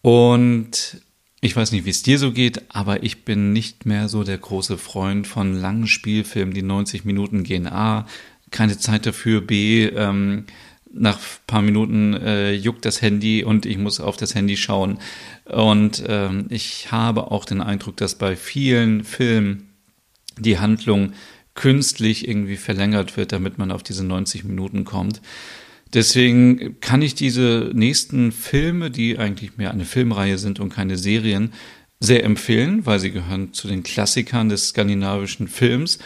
Und 0.00 1.02
ich 1.40 1.54
weiß 1.54 1.72
nicht, 1.72 1.84
wie 1.84 1.90
es 1.90 2.02
dir 2.02 2.18
so 2.18 2.32
geht, 2.32 2.62
aber 2.74 3.02
ich 3.02 3.24
bin 3.24 3.52
nicht 3.52 3.86
mehr 3.86 4.08
so 4.08 4.24
der 4.24 4.38
große 4.38 4.78
Freund 4.78 5.26
von 5.26 5.54
langen 5.54 5.86
Spielfilmen, 5.86 6.54
die 6.54 6.62
90 6.62 7.04
Minuten 7.04 7.44
gehen. 7.44 7.66
A, 7.66 8.06
keine 8.50 8.78
Zeit 8.78 9.06
dafür. 9.06 9.40
B, 9.40 9.86
ähm, 9.86 10.46
nach 10.92 11.18
paar 11.46 11.62
Minuten 11.62 12.14
äh, 12.14 12.52
juckt 12.52 12.84
das 12.84 13.02
Handy 13.02 13.44
und 13.44 13.66
ich 13.66 13.78
muss 13.78 14.00
auf 14.00 14.16
das 14.16 14.34
Handy 14.34 14.56
schauen. 14.56 14.98
Und 15.44 16.02
ähm, 16.08 16.46
ich 16.48 16.90
habe 16.90 17.30
auch 17.30 17.44
den 17.44 17.60
Eindruck, 17.60 17.96
dass 17.98 18.14
bei 18.16 18.36
vielen 18.36 19.04
Filmen 19.04 19.68
die 20.38 20.58
Handlung 20.58 21.12
künstlich 21.58 22.28
irgendwie 22.28 22.56
verlängert 22.56 23.16
wird, 23.16 23.32
damit 23.32 23.58
man 23.58 23.72
auf 23.72 23.82
diese 23.82 24.04
90 24.04 24.44
Minuten 24.44 24.84
kommt. 24.84 25.20
Deswegen 25.92 26.78
kann 26.78 27.02
ich 27.02 27.16
diese 27.16 27.72
nächsten 27.74 28.30
Filme, 28.30 28.92
die 28.92 29.18
eigentlich 29.18 29.56
mehr 29.56 29.72
eine 29.72 29.84
Filmreihe 29.84 30.38
sind 30.38 30.60
und 30.60 30.72
keine 30.72 30.96
Serien, 30.96 31.52
sehr 31.98 32.22
empfehlen, 32.22 32.86
weil 32.86 33.00
sie 33.00 33.10
gehören 33.10 33.52
zu 33.54 33.66
den 33.66 33.82
Klassikern 33.82 34.48
des 34.48 34.68
skandinavischen 34.68 35.48
Films. 35.48 35.98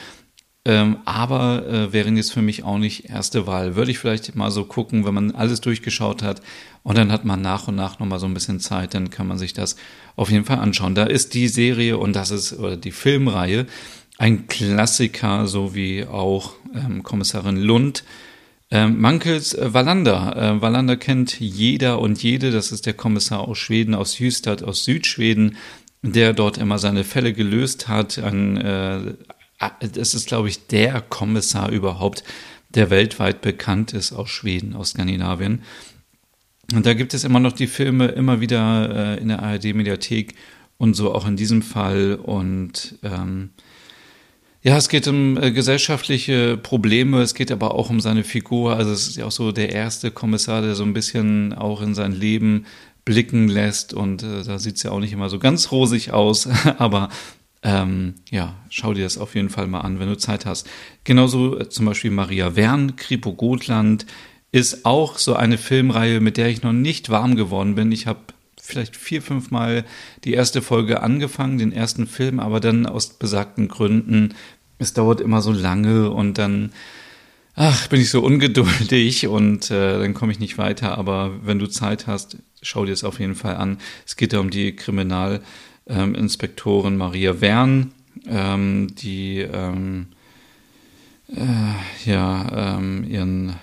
Ähm, 0.64 0.98
aber 1.04 1.66
äh, 1.66 1.92
wären 1.92 2.16
jetzt 2.16 2.32
für 2.32 2.40
mich 2.40 2.62
auch 2.62 2.78
nicht 2.78 3.10
erste 3.10 3.46
Wahl. 3.46 3.76
Würde 3.76 3.90
ich 3.90 3.98
vielleicht 3.98 4.34
mal 4.34 4.50
so 4.50 4.64
gucken, 4.64 5.04
wenn 5.04 5.12
man 5.12 5.32
alles 5.32 5.60
durchgeschaut 5.60 6.22
hat 6.22 6.40
und 6.82 6.96
dann 6.96 7.12
hat 7.12 7.26
man 7.26 7.42
nach 7.42 7.68
und 7.68 7.74
nach 7.74 7.98
nochmal 7.98 8.20
so 8.20 8.26
ein 8.26 8.32
bisschen 8.32 8.60
Zeit, 8.60 8.94
dann 8.94 9.10
kann 9.10 9.26
man 9.26 9.36
sich 9.36 9.52
das 9.52 9.76
auf 10.16 10.30
jeden 10.30 10.46
Fall 10.46 10.60
anschauen. 10.60 10.94
Da 10.94 11.04
ist 11.04 11.34
die 11.34 11.48
Serie 11.48 11.98
und 11.98 12.14
das 12.14 12.30
ist 12.30 12.58
oder 12.58 12.78
die 12.78 12.92
Filmreihe 12.92 13.66
ein 14.22 14.46
Klassiker, 14.46 15.48
so 15.48 15.74
wie 15.74 16.06
auch 16.06 16.52
ähm, 16.72 17.02
Kommissarin 17.02 17.56
Lund. 17.56 18.04
Ähm, 18.70 19.00
Mankels 19.00 19.52
äh, 19.52 19.74
Wallander. 19.74 20.60
Äh, 20.62 20.96
kennt 20.96 21.40
jeder 21.40 21.98
und 21.98 22.22
jede. 22.22 22.52
Das 22.52 22.70
ist 22.70 22.86
der 22.86 22.92
Kommissar 22.92 23.40
aus 23.40 23.58
Schweden, 23.58 23.96
aus 23.96 24.20
Jüstad, 24.20 24.62
aus 24.62 24.84
Südschweden, 24.84 25.56
der 26.02 26.34
dort 26.34 26.56
immer 26.56 26.78
seine 26.78 27.02
Fälle 27.02 27.32
gelöst 27.32 27.88
hat. 27.88 28.16
Ein, 28.18 28.58
äh, 28.58 29.14
es 29.80 30.14
ist, 30.14 30.28
glaube 30.28 30.48
ich, 30.48 30.68
der 30.68 31.00
Kommissar 31.00 31.70
überhaupt, 31.70 32.22
der 32.68 32.90
weltweit 32.90 33.40
bekannt 33.40 33.92
ist 33.92 34.12
aus 34.12 34.30
Schweden, 34.30 34.76
aus 34.76 34.90
Skandinavien. 34.90 35.62
Und 36.72 36.86
da 36.86 36.94
gibt 36.94 37.12
es 37.12 37.24
immer 37.24 37.40
noch 37.40 37.54
die 37.54 37.66
Filme 37.66 38.06
immer 38.06 38.40
wieder 38.40 39.16
äh, 39.16 39.20
in 39.20 39.26
der 39.26 39.42
ARD-Mediathek 39.42 40.36
und 40.78 40.94
so 40.94 41.12
auch 41.12 41.26
in 41.26 41.34
diesem 41.34 41.62
Fall. 41.62 42.14
Und 42.22 43.00
ähm, 43.02 43.50
ja, 44.62 44.76
es 44.76 44.88
geht 44.88 45.08
um 45.08 45.36
äh, 45.36 45.50
gesellschaftliche 45.50 46.56
Probleme, 46.56 47.20
es 47.20 47.34
geht 47.34 47.50
aber 47.50 47.74
auch 47.74 47.90
um 47.90 48.00
seine 48.00 48.22
Figur. 48.22 48.76
Also 48.76 48.92
es 48.92 49.08
ist 49.08 49.16
ja 49.16 49.26
auch 49.26 49.32
so 49.32 49.50
der 49.50 49.70
erste 49.70 50.12
Kommissar, 50.12 50.62
der 50.62 50.76
so 50.76 50.84
ein 50.84 50.92
bisschen 50.92 51.52
auch 51.52 51.82
in 51.82 51.94
sein 51.94 52.12
Leben 52.12 52.66
blicken 53.04 53.48
lässt. 53.48 53.92
Und 53.92 54.22
äh, 54.22 54.44
da 54.44 54.60
sieht 54.60 54.76
es 54.76 54.84
ja 54.84 54.92
auch 54.92 55.00
nicht 55.00 55.12
immer 55.12 55.28
so 55.28 55.40
ganz 55.40 55.72
rosig 55.72 56.12
aus. 56.12 56.48
aber 56.78 57.08
ähm, 57.64 58.14
ja, 58.30 58.54
schau 58.70 58.94
dir 58.94 59.02
das 59.02 59.18
auf 59.18 59.34
jeden 59.34 59.50
Fall 59.50 59.66
mal 59.66 59.80
an, 59.80 59.98
wenn 59.98 60.08
du 60.08 60.16
Zeit 60.16 60.46
hast. 60.46 60.68
Genauso 61.02 61.58
äh, 61.58 61.68
zum 61.68 61.86
Beispiel 61.86 62.12
Maria 62.12 62.54
Wern, 62.54 62.94
Kripo 62.94 63.32
Gotland, 63.32 64.06
ist 64.52 64.84
auch 64.84 65.18
so 65.18 65.34
eine 65.34 65.58
Filmreihe, 65.58 66.20
mit 66.20 66.36
der 66.36 66.48
ich 66.48 66.62
noch 66.62 66.72
nicht 66.72 67.10
warm 67.10 67.34
geworden 67.34 67.74
bin. 67.74 67.90
Ich 67.90 68.06
habe 68.06 68.20
vielleicht 68.72 68.96
vier, 68.96 69.22
fünf 69.22 69.50
Mal 69.50 69.84
die 70.24 70.32
erste 70.32 70.62
Folge 70.62 71.02
angefangen, 71.02 71.58
den 71.58 71.72
ersten 71.72 72.06
Film, 72.06 72.40
aber 72.40 72.60
dann 72.60 72.86
aus 72.86 73.10
besagten 73.10 73.68
Gründen, 73.68 74.34
es 74.78 74.92
dauert 74.92 75.20
immer 75.20 75.42
so 75.42 75.52
lange 75.52 76.10
und 76.10 76.38
dann, 76.38 76.72
ach, 77.54 77.86
bin 77.88 78.00
ich 78.00 78.10
so 78.10 78.24
ungeduldig 78.24 79.28
und 79.28 79.70
äh, 79.70 79.98
dann 79.98 80.14
komme 80.14 80.32
ich 80.32 80.40
nicht 80.40 80.58
weiter. 80.58 80.98
Aber 80.98 81.30
wenn 81.44 81.60
du 81.60 81.68
Zeit 81.68 82.06
hast, 82.06 82.36
schau 82.60 82.84
dir 82.84 82.92
es 82.92 83.04
auf 83.04 83.20
jeden 83.20 83.34
Fall 83.34 83.56
an. 83.56 83.78
Es 84.06 84.16
geht 84.16 84.32
da 84.32 84.40
um 84.40 84.50
die 84.50 84.74
Kriminalinspektorin 84.74 86.96
Maria 86.96 87.40
Wern, 87.40 87.92
ähm, 88.26 88.88
die 88.96 89.38
ähm, 89.38 90.08
äh, 91.28 92.10
ja 92.10 92.78
ähm, 92.78 93.04
ihren 93.08 93.56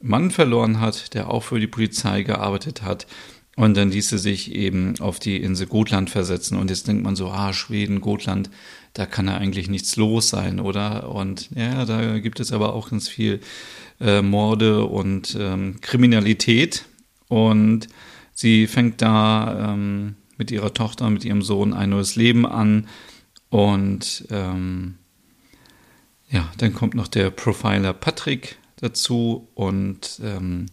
Mann 0.00 0.30
verloren 0.30 0.80
hat, 0.80 1.14
der 1.14 1.30
auch 1.30 1.44
für 1.44 1.60
die 1.60 1.66
Polizei 1.66 2.22
gearbeitet 2.22 2.82
hat 2.82 3.06
und 3.56 3.76
dann 3.76 3.90
ließ 3.90 4.08
sie 4.08 4.18
sich 4.18 4.54
eben 4.54 4.98
auf 5.00 5.18
die 5.18 5.36
Insel 5.36 5.66
Gotland 5.66 6.08
versetzen. 6.08 6.56
Und 6.56 6.70
jetzt 6.70 6.88
denkt 6.88 7.04
man 7.04 7.16
so, 7.16 7.30
ah, 7.30 7.52
Schweden, 7.52 8.00
Gotland, 8.00 8.50
da 8.94 9.04
kann 9.04 9.26
ja 9.26 9.36
eigentlich 9.36 9.68
nichts 9.68 9.96
los 9.96 10.30
sein, 10.30 10.58
oder? 10.58 11.10
Und 11.10 11.50
ja, 11.54 11.84
da 11.84 12.18
gibt 12.18 12.40
es 12.40 12.52
aber 12.52 12.72
auch 12.72 12.90
ganz 12.90 13.08
viel 13.08 13.40
äh, 14.00 14.22
Morde 14.22 14.84
und 14.86 15.36
ähm, 15.38 15.80
Kriminalität. 15.82 16.86
Und 17.28 17.88
sie 18.32 18.66
fängt 18.66 19.02
da 19.02 19.72
ähm, 19.72 20.16
mit 20.38 20.50
ihrer 20.50 20.72
Tochter, 20.72 21.10
mit 21.10 21.24
ihrem 21.24 21.42
Sohn 21.42 21.74
ein 21.74 21.90
neues 21.90 22.16
Leben 22.16 22.46
an. 22.46 22.88
Und 23.50 24.26
ähm, 24.30 24.94
ja, 26.30 26.50
dann 26.56 26.72
kommt 26.72 26.94
noch 26.94 27.08
der 27.08 27.28
Profiler 27.30 27.92
Patrick 27.92 28.56
dazu. 28.76 29.48
Und 29.54 30.20
ähm, 30.24 30.66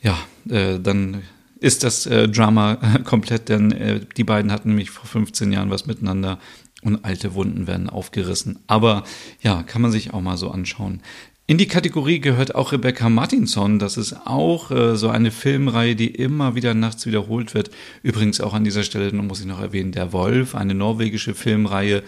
ja, 0.00 0.18
äh, 0.48 0.80
dann 0.80 1.22
ist 1.62 1.84
das 1.84 2.06
äh, 2.06 2.28
Drama 2.28 2.78
äh, 2.82 3.02
komplett, 3.02 3.48
denn 3.48 3.72
äh, 3.72 4.00
die 4.16 4.24
beiden 4.24 4.50
hatten 4.50 4.70
nämlich 4.70 4.90
vor 4.90 5.06
15 5.06 5.52
Jahren 5.52 5.70
was 5.70 5.86
miteinander 5.86 6.38
und 6.82 7.04
alte 7.04 7.34
Wunden 7.34 7.66
werden 7.66 7.88
aufgerissen. 7.88 8.58
Aber 8.66 9.04
ja, 9.40 9.62
kann 9.62 9.82
man 9.82 9.92
sich 9.92 10.12
auch 10.12 10.20
mal 10.20 10.36
so 10.36 10.50
anschauen. 10.50 11.00
In 11.46 11.58
die 11.58 11.66
Kategorie 11.66 12.20
gehört 12.20 12.54
auch 12.54 12.72
Rebecca 12.72 13.08
Martinson. 13.08 13.78
Das 13.78 13.96
ist 13.96 14.14
auch 14.26 14.70
äh, 14.70 14.96
so 14.96 15.08
eine 15.08 15.30
Filmreihe, 15.30 15.94
die 15.94 16.08
immer 16.08 16.54
wieder 16.54 16.74
nachts 16.74 17.06
wiederholt 17.06 17.54
wird. 17.54 17.70
Übrigens 18.02 18.40
auch 18.40 18.54
an 18.54 18.64
dieser 18.64 18.82
Stelle 18.82 19.12
muss 19.12 19.40
ich 19.40 19.46
noch 19.46 19.60
erwähnen, 19.60 19.92
Der 19.92 20.12
Wolf, 20.12 20.54
eine 20.54 20.74
norwegische 20.74 21.34
Filmreihe. 21.34 22.02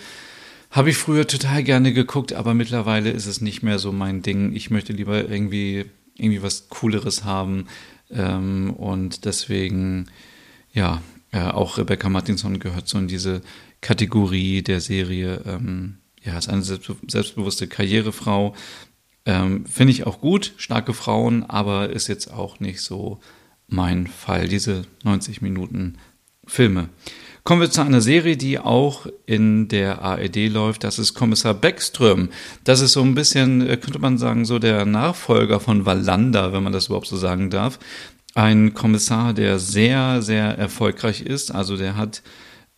Habe 0.70 0.90
ich 0.90 0.96
früher 0.96 1.26
total 1.26 1.62
gerne 1.62 1.92
geguckt, 1.92 2.32
aber 2.32 2.54
mittlerweile 2.54 3.11
ist 3.11 3.26
es 3.26 3.40
nicht 3.40 3.62
mehr 3.62 3.78
so 3.78 3.92
mein 3.92 4.23
Ding. 4.23 4.54
Ich 4.54 4.70
möchte 4.70 4.92
lieber 4.92 5.28
irgendwie, 5.28 5.84
irgendwie 6.16 6.42
was 6.42 6.68
Cooleres 6.68 7.23
haben. 7.23 7.66
Ähm, 8.11 8.70
und 8.75 9.25
deswegen, 9.25 10.06
ja, 10.73 11.02
äh, 11.32 11.40
auch 11.40 11.78
Rebecca 11.78 12.08
Martinson 12.08 12.58
gehört 12.58 12.88
so 12.88 12.99
in 12.99 13.08
diese 13.08 13.42
Kategorie 13.80 14.62
der 14.62 14.80
Serie. 14.80 15.42
Ähm, 15.46 15.99
ja, 16.23 16.38
ist 16.38 16.49
eine 16.49 16.62
selbstbewusste 16.62 17.66
Karrierefrau. 17.66 18.54
Ähm, 19.26 19.66
Finde 19.66 19.92
ich 19.92 20.06
auch 20.06 20.20
gut, 20.20 20.54
starke 20.56 20.94
Frauen, 20.94 21.44
aber 21.44 21.90
ist 21.90 22.08
jetzt 22.08 22.32
auch 22.32 22.61
nicht 22.61 22.80
so 22.80 23.20
mein 23.66 24.06
Fall, 24.06 24.49
diese 24.49 24.87
90 25.02 25.42
Minuten 25.42 25.99
Filme. 26.46 26.88
Kommen 27.46 27.60
wir 27.60 27.70
zu 27.70 27.82
einer 27.82 28.00
Serie, 28.00 28.38
die 28.38 28.58
auch 28.58 29.06
in 29.26 29.68
der 29.68 30.00
ARD 30.00 30.48
läuft. 30.48 30.82
Das 30.82 30.98
ist 30.98 31.12
Kommissar 31.12 31.52
Beckström. 31.52 32.30
Das 32.64 32.80
ist 32.80 32.92
so 32.92 33.02
ein 33.02 33.14
bisschen, 33.14 33.60
äh, 33.68 33.76
könnte 33.76 33.98
man 33.98 34.16
sagen, 34.16 34.46
so 34.46 34.58
der 34.58 34.86
Nachfolger 34.86 35.60
von 35.60 35.84
Wallander, 35.84 36.54
wenn 36.54 36.62
man 36.62 36.72
das 36.72 36.86
überhaupt 36.86 37.06
so 37.06 37.18
sagen 37.18 37.50
darf. 37.50 37.78
Ein 38.34 38.72
Kommissar, 38.72 39.34
der 39.34 39.58
sehr, 39.58 40.22
sehr 40.22 40.56
erfolgreich 40.56 41.20
ist. 41.20 41.50
Also 41.50 41.76
der 41.76 41.98
hat 41.98 42.22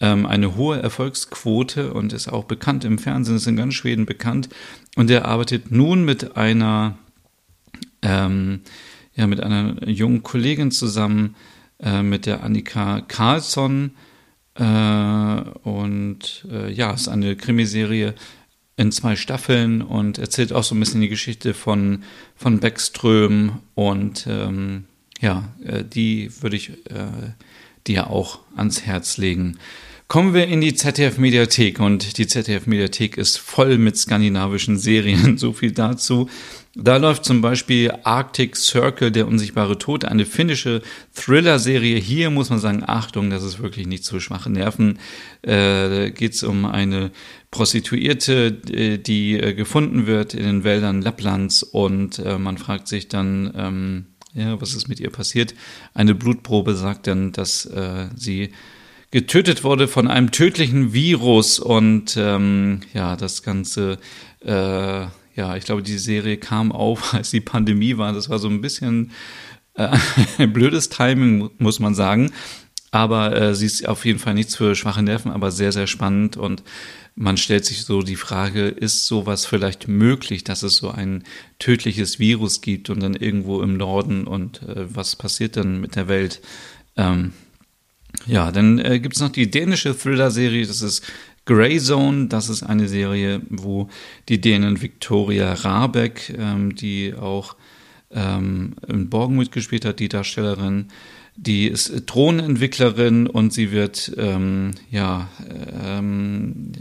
ähm, 0.01 0.27
eine 0.27 0.57
hohe 0.57 0.83
Erfolgsquote 0.83 1.93
und 1.93 2.13
ist 2.13 2.27
auch 2.27 2.43
bekannt 2.43 2.85
im 2.85 2.99
Fernsehen, 2.99 3.37
ist 3.37 3.47
in 3.47 3.55
ganz 3.55 3.75
Schweden 3.75 4.05
bekannt. 4.05 4.49
Und 4.97 5.11
der 5.11 5.27
arbeitet 5.27 5.71
nun 5.71 6.05
mit 6.05 6.37
einer, 6.37 6.99
ähm, 8.03 8.63
ja, 9.15 9.29
mit 9.29 9.41
einer 9.41 9.89
jungen 9.89 10.25
Kollegin 10.25 10.73
zusammen, 10.73 11.37
äh, 11.79 12.03
mit 12.03 12.27
der 12.27 12.43
Annika 12.43 13.01
Karlsson 13.03 13.93
äh, 13.95 14.06
und 14.63 16.47
äh, 16.51 16.73
ja, 16.73 16.93
es 16.95 17.03
ist 17.03 17.09
eine 17.09 17.37
Krimiserie 17.37 18.15
in 18.77 18.93
zwei 18.93 19.17
Staffeln 19.17 19.83
und 19.83 20.19
erzählt 20.19 20.53
auch 20.53 20.65
so 20.65 20.75
ein 20.75 20.81
bisschen 20.81 21.01
die 21.01 21.09
Geschichte 21.09 21.55
von, 21.55 22.03
von 22.37 22.61
Beckström 22.61 23.61
und 23.75 24.27
ähm, 24.29 24.85
ja, 25.21 25.49
äh, 25.65 25.83
die 25.85 26.31
würde 26.41 26.57
ich 26.57 26.71
äh, 26.91 27.33
dir 27.87 28.11
auch 28.11 28.41
ans 28.55 28.83
Herz 28.83 29.17
legen. 29.17 29.59
Kommen 30.09 30.35
wir 30.35 30.47
in 30.47 30.61
die 30.61 30.75
ZDF-Mediathek 30.75 31.81
und 31.81 32.19
die 32.19 32.29
ZDF-Mediathek 32.29 33.17
ist 33.17 33.39
voll 33.39 33.77
mit 33.77 33.97
skandinavischen 33.97 34.79
Serien. 34.79 35.37
So 35.47 35.53
viel 35.53 35.73
dazu. 35.73 36.29
Da 36.79 36.99
läuft 36.99 37.25
zum 37.25 37.41
Beispiel 37.41 37.91
Arctic 38.05 38.55
Circle, 38.55 39.11
der 39.11 39.27
unsichtbare 39.27 39.79
Tod, 39.79 40.05
eine 40.05 40.27
finnische 40.27 40.83
Thriller-Serie. 41.15 41.97
Hier 41.97 42.29
muss 42.29 42.51
man 42.51 42.59
sagen, 42.59 42.83
Achtung, 42.87 43.31
das 43.31 43.43
ist 43.45 43.63
wirklich 43.63 43.87
nicht 43.87 44.05
zu 44.05 44.21
schwache 44.21 44.51
Nerven. 44.51 44.99
Äh, 45.41 46.11
Geht 46.11 46.35
es 46.35 46.43
um 46.43 46.67
eine 46.67 47.13
Prostituierte, 47.51 48.61
äh, 48.71 48.99
die 48.99 49.41
äh, 49.41 49.55
gefunden 49.55 50.07
wird 50.07 50.35
in 50.35 50.45
den 50.45 50.65
Wäldern 50.65 51.01
Lapplands 51.01 51.63
und 51.63 52.19
äh, 52.19 52.37
man 52.37 52.59
fragt 52.59 52.89
sich 52.89 53.09
dann, 53.09 53.55
ähm, 53.57 54.07
ja, 54.35 54.61
was 54.61 54.75
ist 54.75 54.87
mit 54.87 55.01
ihr 55.01 55.11
passiert? 55.11 55.55
Eine 55.95 56.15
Blutprobe 56.15 56.75
sagt 56.75 57.07
dann, 57.07 57.33
dass 57.33 57.65
äh, 57.65 58.09
sie 58.15 58.51
getötet 59.11 59.65
wurde 59.65 59.89
von 59.89 60.09
einem 60.09 60.31
tödlichen 60.31 60.93
Virus 60.93 61.59
und 61.59 62.19
ähm, 62.19 62.81
ja, 62.93 63.17
das 63.17 63.43
Ganze 63.43 63.99
äh, 64.41 65.07
ja, 65.37 65.55
ich 65.57 65.65
glaube, 65.65 65.83
die 65.83 65.99
Serie 65.99 66.39
kam 66.39 66.73
auf, 66.73 67.15
als 67.15 67.31
die 67.31 67.41
Pandemie 67.41 67.97
war. 67.99 68.13
Das 68.13 68.29
war 68.29 68.39
so 68.39 68.49
ein 68.49 68.61
bisschen 68.61 69.13
äh, 69.75 69.97
ein 70.39 70.53
blödes 70.53 70.89
Timing, 70.89 71.51
muss 71.59 71.79
man 71.79 71.95
sagen. 71.95 72.33
Aber 72.91 73.37
äh, 73.37 73.55
sie 73.55 73.67
ist 73.67 73.87
auf 73.87 74.07
jeden 74.07 74.19
Fall 74.19 74.35
nichts 74.35 74.57
für 74.57 74.75
schwache 74.75 75.03
Nerven, 75.03 75.31
aber 75.31 75.51
sehr, 75.51 75.73
sehr 75.73 75.87
spannend. 75.87 76.37
Und 76.37 76.63
man 77.15 77.37
stellt 77.37 77.65
sich 77.65 77.85
so 77.85 78.03
die 78.03 78.17
Frage, 78.17 78.69
ist 78.69 79.07
sowas 79.07 79.45
vielleicht 79.45 79.89
möglich, 79.89 80.45
dass 80.45 80.63
es 80.63 80.77
so 80.77 80.91
ein 80.91 81.25
tödliches 81.59 82.19
Virus 82.19 82.61
gibt 82.61 82.89
und 82.89 83.03
dann 83.03 83.15
irgendwo 83.15 83.61
im 83.63 83.77
Norden 83.77 84.27
und 84.27 84.63
äh, 84.63 84.95
was 84.95 85.17
passiert 85.17 85.57
dann 85.57 85.81
mit 85.81 85.97
der 85.97 86.09
Welt? 86.09 86.41
Ähm, 86.97 87.33
ja, 88.27 88.53
dann 88.53 88.79
äh, 88.79 89.01
gibt 89.01 89.17
es 89.17 89.21
noch 89.21 89.31
die 89.31 89.51
dänische 89.51 89.97
Thriller-Serie, 89.97 90.67
das 90.67 90.83
ist 90.83 91.03
Grey 91.47 91.79
Zone, 91.79 92.27
das 92.27 92.49
ist 92.49 92.65
eine 92.65 92.89
Serie, 92.89 93.41
wo 93.49 93.89
die 94.29 94.41
Dänen 94.41 94.83
Victoria 94.83 95.53
Rabeck, 95.55 96.35
ähm, 96.37 96.75
die 96.75 97.15
auch 97.15 97.57
ähm, 98.11 98.75
in 98.87 99.09
Borgen 99.09 99.37
mitgespielt 99.37 99.85
hat, 99.85 100.01
die 100.01 100.09
Darstellerin, 100.09 100.89
die 101.37 101.69
ist 101.69 102.03
Drohnenentwicklerin 102.07 103.29
und 103.29 103.53
sie 103.53 103.71
wird, 103.71 104.13
ähm, 104.19 104.73
ja, 104.91 105.29
ähm, 105.85 106.73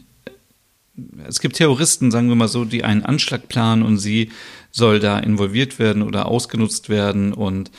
es 1.27 1.41
gibt 1.41 1.57
Terroristen, 1.57 2.09
sagen 2.09 2.29
wir 2.29 2.35
mal 2.35 2.47
so, 2.47 2.65
die 2.65 2.83
einen 2.83 3.03
Anschlag 3.03 3.47
planen 3.47 3.83
und 3.83 3.97
sie 3.97 4.31
soll 4.71 4.99
da 4.99 5.19
involviert 5.19 5.77
werden 5.77 6.01
oder 6.01 6.27
ausgenutzt 6.27 6.89
werden 6.89 7.33
und 7.33 7.69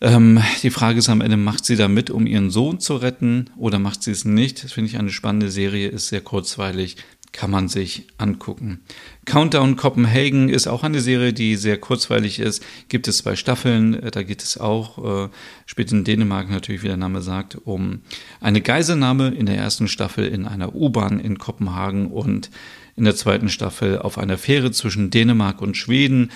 ähm, 0.00 0.42
die 0.62 0.70
Frage 0.70 0.98
ist 0.98 1.08
am 1.08 1.20
Ende, 1.20 1.36
macht 1.36 1.64
sie 1.64 1.76
da 1.76 1.88
mit, 1.88 2.10
um 2.10 2.26
ihren 2.26 2.50
Sohn 2.50 2.80
zu 2.80 2.96
retten 2.96 3.50
oder 3.56 3.78
macht 3.78 4.02
sie 4.02 4.12
es 4.12 4.24
nicht? 4.24 4.64
Das 4.64 4.72
finde 4.72 4.88
ich 4.88 4.98
eine 4.98 5.10
spannende 5.10 5.50
Serie, 5.50 5.88
ist 5.88 6.08
sehr 6.08 6.22
kurzweilig, 6.22 6.96
kann 7.32 7.50
man 7.50 7.68
sich 7.68 8.06
angucken. 8.18 8.80
Countdown 9.24 9.76
Copenhagen 9.76 10.48
ist 10.48 10.66
auch 10.66 10.82
eine 10.82 11.00
Serie, 11.00 11.32
die 11.32 11.56
sehr 11.56 11.78
kurzweilig 11.78 12.40
ist. 12.40 12.64
Gibt 12.88 13.08
es 13.08 13.18
zwei 13.18 13.36
Staffeln, 13.36 13.94
äh, 13.94 14.10
da 14.10 14.22
geht 14.22 14.42
es 14.42 14.58
auch, 14.58 15.26
äh, 15.26 15.28
spielt 15.66 15.92
in 15.92 16.04
Dänemark 16.04 16.50
natürlich, 16.50 16.82
wie 16.82 16.88
der 16.88 16.96
Name 16.96 17.20
sagt, 17.20 17.56
um 17.64 18.00
eine 18.40 18.62
Geiselnahme 18.62 19.28
in 19.28 19.46
der 19.46 19.56
ersten 19.56 19.86
Staffel 19.86 20.26
in 20.26 20.46
einer 20.46 20.74
U-Bahn 20.74 21.20
in 21.20 21.38
Kopenhagen 21.38 22.06
und 22.06 22.50
in 22.96 23.04
der 23.04 23.16
zweiten 23.16 23.48
Staffel 23.48 23.98
auf 23.98 24.18
einer 24.18 24.38
Fähre 24.38 24.72
zwischen 24.72 25.10
Dänemark 25.10 25.60
und 25.62 25.76
Schweden 25.76 26.30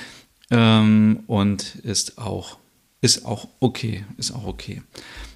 ähm, 0.51 1.21
und 1.27 1.77
ist 1.77 2.19
auch 2.19 2.59
ist 3.05 3.27
auch 3.27 3.49
okay, 3.61 4.07
ist 4.17 4.33
auch 4.33 4.47
okay. 4.47 4.81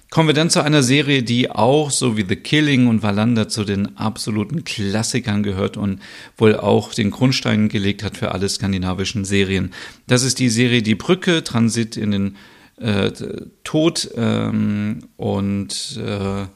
Kommen 0.09 0.27
wir 0.27 0.33
dann 0.33 0.49
zu 0.49 0.63
einer 0.63 0.81
Serie, 0.81 1.21
die 1.21 1.51
auch, 1.51 1.91
so 1.91 2.17
wie 2.17 2.25
The 2.27 2.35
Killing 2.35 2.87
und 2.87 3.03
Wallander, 3.03 3.47
zu 3.47 3.63
den 3.63 3.95
absoluten 3.95 4.63
Klassikern 4.63 5.43
gehört 5.43 5.77
und 5.77 5.99
wohl 6.35 6.55
auch 6.55 6.95
den 6.95 7.11
Grundstein 7.11 7.69
gelegt 7.69 8.01
hat 8.01 8.17
für 8.17 8.31
alle 8.31 8.49
skandinavischen 8.49 9.23
Serien. 9.23 9.71
Das 10.07 10.23
ist 10.23 10.39
die 10.39 10.49
Serie 10.49 10.81
Die 10.81 10.95
Brücke, 10.95 11.43
Transit 11.43 11.95
in 11.95 12.09
den 12.09 12.37
äh, 12.77 13.11
Tod 13.63 14.09
ähm, 14.15 15.03
und 15.15 15.99
äh, 16.03 16.47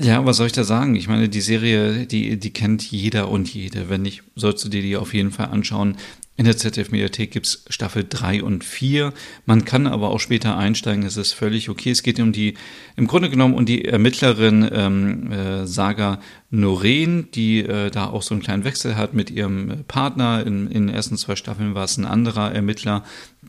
ja, 0.00 0.24
was 0.24 0.36
soll 0.36 0.46
ich 0.46 0.52
da 0.52 0.64
sagen? 0.64 0.96
Ich 0.96 1.06
meine, 1.06 1.28
die 1.28 1.40
Serie, 1.40 2.06
die, 2.06 2.38
die 2.38 2.52
kennt 2.52 2.88
jeder 2.90 3.28
und 3.28 3.52
jede. 3.52 3.88
Wenn 3.88 4.02
nicht, 4.02 4.22
sollst 4.34 4.64
du 4.64 4.68
dir 4.68 4.82
die 4.82 4.96
auf 4.96 5.14
jeden 5.14 5.30
Fall 5.30 5.46
anschauen. 5.46 5.96
In 6.38 6.44
der 6.44 6.56
ZDF-Mediathek 6.56 7.32
gibt 7.32 7.46
es 7.46 7.64
Staffel 7.68 8.06
3 8.08 8.44
und 8.44 8.62
4. 8.62 9.12
Man 9.44 9.64
kann 9.64 9.88
aber 9.88 10.10
auch 10.10 10.20
später 10.20 10.56
einsteigen, 10.56 11.02
das 11.02 11.16
ist 11.16 11.32
völlig 11.32 11.68
okay. 11.68 11.90
Es 11.90 12.04
geht 12.04 12.20
um 12.20 12.30
die, 12.30 12.54
im 12.94 13.08
Grunde 13.08 13.28
genommen 13.28 13.54
um 13.54 13.66
die 13.66 13.84
Ermittlerin 13.84 14.70
ähm, 14.72 15.32
äh, 15.32 15.66
Saga 15.66 16.20
Noreen, 16.50 17.28
die 17.32 17.58
äh, 17.58 17.90
da 17.90 18.06
auch 18.06 18.22
so 18.22 18.36
einen 18.36 18.42
kleinen 18.42 18.62
Wechsel 18.62 18.96
hat 18.96 19.14
mit 19.14 19.32
ihrem 19.32 19.82
Partner. 19.88 20.46
In, 20.46 20.68
in 20.68 20.86
den 20.86 20.94
ersten 20.94 21.16
zwei 21.16 21.34
Staffeln 21.34 21.74
war 21.74 21.82
es 21.82 21.96
ein 21.96 22.04
anderer 22.04 22.52
Ermittler. 22.52 23.02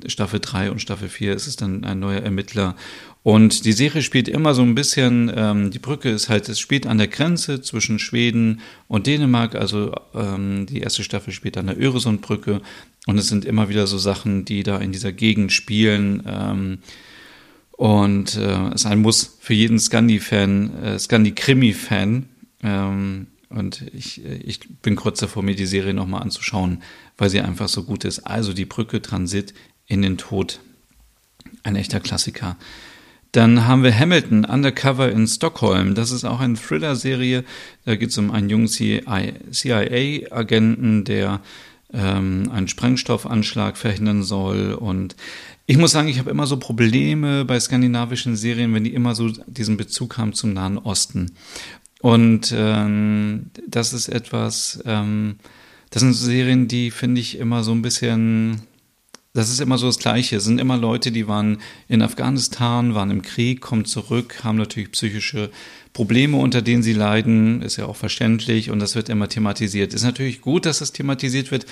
Staffel 0.08 0.40
3 0.40 0.72
und 0.72 0.82
Staffel 0.82 1.10
4 1.10 1.36
ist 1.36 1.46
es 1.46 1.58
dann 1.58 1.84
ein 1.84 2.00
neuer 2.00 2.24
Ermittler. 2.24 2.76
Und 3.30 3.66
die 3.66 3.74
Serie 3.74 4.02
spielt 4.02 4.28
immer 4.28 4.56
so 4.56 4.64
ein 4.64 4.74
bisschen, 4.74 5.32
ähm, 5.36 5.70
die 5.70 5.78
Brücke 5.78 6.10
ist 6.10 6.30
halt, 6.30 6.50
es 6.50 6.60
spielt 6.60 6.88
an 6.88 6.98
der 6.98 7.10
Grenze 7.10 7.62
zwischen 7.62 8.00
Schweden 8.00 8.60
und 8.88 9.06
Dänemark, 9.06 9.54
also 9.54 9.94
ähm, 10.16 10.66
die 10.66 10.80
erste 10.80 11.04
Staffel 11.04 11.32
spielt 11.32 11.56
an 11.56 11.68
der 11.68 11.80
Öresundbrücke 11.80 12.60
und 13.06 13.20
es 13.20 13.28
sind 13.28 13.46
immer 13.46 13.70
wieder 13.70 13.86
so 13.86 14.00
Sachen, 14.00 14.46
die 14.46 14.64
da 14.64 14.80
in 14.80 14.92
dieser 14.92 15.12
Gegend 15.12 15.52
spielen. 15.52 16.24
Ähm, 16.26 16.80
und 17.74 18.36
äh, 18.36 18.70
es 18.70 18.82
ist 18.82 18.86
ein 18.88 19.04
Muss 19.04 19.38
für 19.40 19.54
jeden 19.54 19.78
Scandi-Fan, 19.78 20.84
äh, 20.84 20.98
Scandi-Krimi-Fan. 20.98 22.26
Ähm, 22.64 23.28
und 23.50 23.86
ich, 23.94 24.26
ich 24.26 24.62
bin 24.82 24.96
kurz 24.96 25.20
davor, 25.20 25.44
mir 25.44 25.56
die 25.56 25.68
Serie 25.68 25.94
nochmal 25.94 26.24
anzuschauen, 26.24 26.82
weil 27.16 27.30
sie 27.30 27.42
einfach 27.42 27.70
so 27.70 27.84
gut 27.84 28.06
ist. 28.06 28.22
Also 28.22 28.54
die 28.54 28.66
Brücke 28.66 29.04
Transit 29.04 29.54
in 29.86 30.02
den 30.02 30.18
Tod. 30.18 30.62
Ein 31.62 31.76
echter 31.76 32.00
Klassiker. 32.00 32.58
Dann 33.32 33.68
haben 33.68 33.84
wir 33.84 33.96
Hamilton, 33.98 34.44
Undercover 34.46 35.12
in 35.12 35.28
Stockholm. 35.28 35.94
Das 35.94 36.12
ist 36.12 36.26
auch 36.26 36.40
eine 36.40 36.56
Thriller-Serie. 36.56 37.44
Da 37.86 37.96
geht 37.96 38.10
es 38.10 38.18
um 38.18 38.32
einen 38.32 38.50
jungen 38.50 38.68
CIA-Agenten, 38.68 41.06
der 41.06 41.42
ähm, 41.94 42.50
einen 42.52 42.68
Sprengstoffanschlag 42.68 43.78
verhindern 43.78 44.24
soll. 44.24 44.74
Und 44.74 45.16
ich 45.68 45.78
muss 45.78 45.92
sagen, 45.92 46.08
ich 46.08 46.18
habe 46.18 46.32
immer 46.32 46.48
so 46.48 46.58
Probleme 46.58 47.46
bei 47.46 47.60
skandinavischen 47.60 48.36
Serien, 48.36 48.74
wenn 48.74 48.84
die 48.84 48.96
immer 48.96 49.14
so 49.14 49.30
diesen 49.46 49.78
Bezug 49.78 50.18
haben 50.18 50.34
zum 50.34 50.54
Nahen 50.54 50.80
Osten. 50.80 51.34
Und 52.02 52.52
ähm, 52.56 53.52
das 53.68 53.94
ist 53.94 54.08
etwas, 54.08 54.82
ähm, 54.86 55.36
das 55.92 56.02
sind 56.02 56.14
Serien, 56.14 56.68
die 56.68 56.92
finde 56.92 57.22
ich 57.22 57.38
immer 57.38 57.64
so 57.64 57.74
ein 57.74 57.82
bisschen 57.82 58.62
das 59.34 59.50
ist 59.50 59.62
immer 59.62 59.78
so 59.78 59.88
das 59.88 60.00
Gleiche. 60.00 60.38
Es 60.38 60.44
sind 60.44 60.60
immer 60.60 60.78
Leute, 60.78 61.12
die 61.12 61.28
waren 61.28 61.60
in 61.88 62.02
Afghanistan, 62.02 62.96
waren 62.96 63.12
im 63.12 63.22
Krieg, 63.22 63.62
kommen 63.62 63.86
zurück, 63.86 64.44
haben 64.44 64.58
natürlich 64.58 64.92
psychische 64.92 65.52
Probleme, 65.94 66.38
unter 66.38 66.62
denen 66.62 66.82
sie 66.82 66.94
leiden, 66.94 67.62
ist 67.62 67.78
ja 67.78 67.86
auch 67.86 67.96
verständlich 67.96 68.72
und 68.72 68.80
das 68.80 68.96
wird 68.96 69.10
immer 69.10 69.30
thematisiert. 69.30 69.94
Ist 69.94 70.04
natürlich 70.04 70.42
gut, 70.42 70.66
dass 70.66 70.80
das 70.80 70.94
thematisiert 70.94 71.52
wird, 71.52 71.68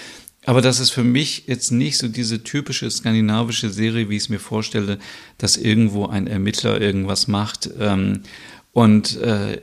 aber 0.46 0.62
das 0.62 0.80
ist 0.80 0.92
für 0.92 1.04
mich 1.04 1.44
jetzt 1.48 1.72
nicht 1.72 1.98
so 1.98 2.08
diese 2.08 2.44
typische 2.44 2.90
skandinavische 2.90 3.70
Serie, 3.70 4.10
wie 4.10 4.16
ich 4.16 4.24
es 4.24 4.30
mir 4.30 4.40
vorstelle, 4.40 5.00
dass 5.38 5.58
irgendwo 5.58 6.06
ein 6.06 6.28
Ermittler 6.28 6.80
irgendwas 6.80 7.28
macht. 7.28 7.70
Ähm, 7.80 8.22
und 8.72 9.18
äh, 9.18 9.60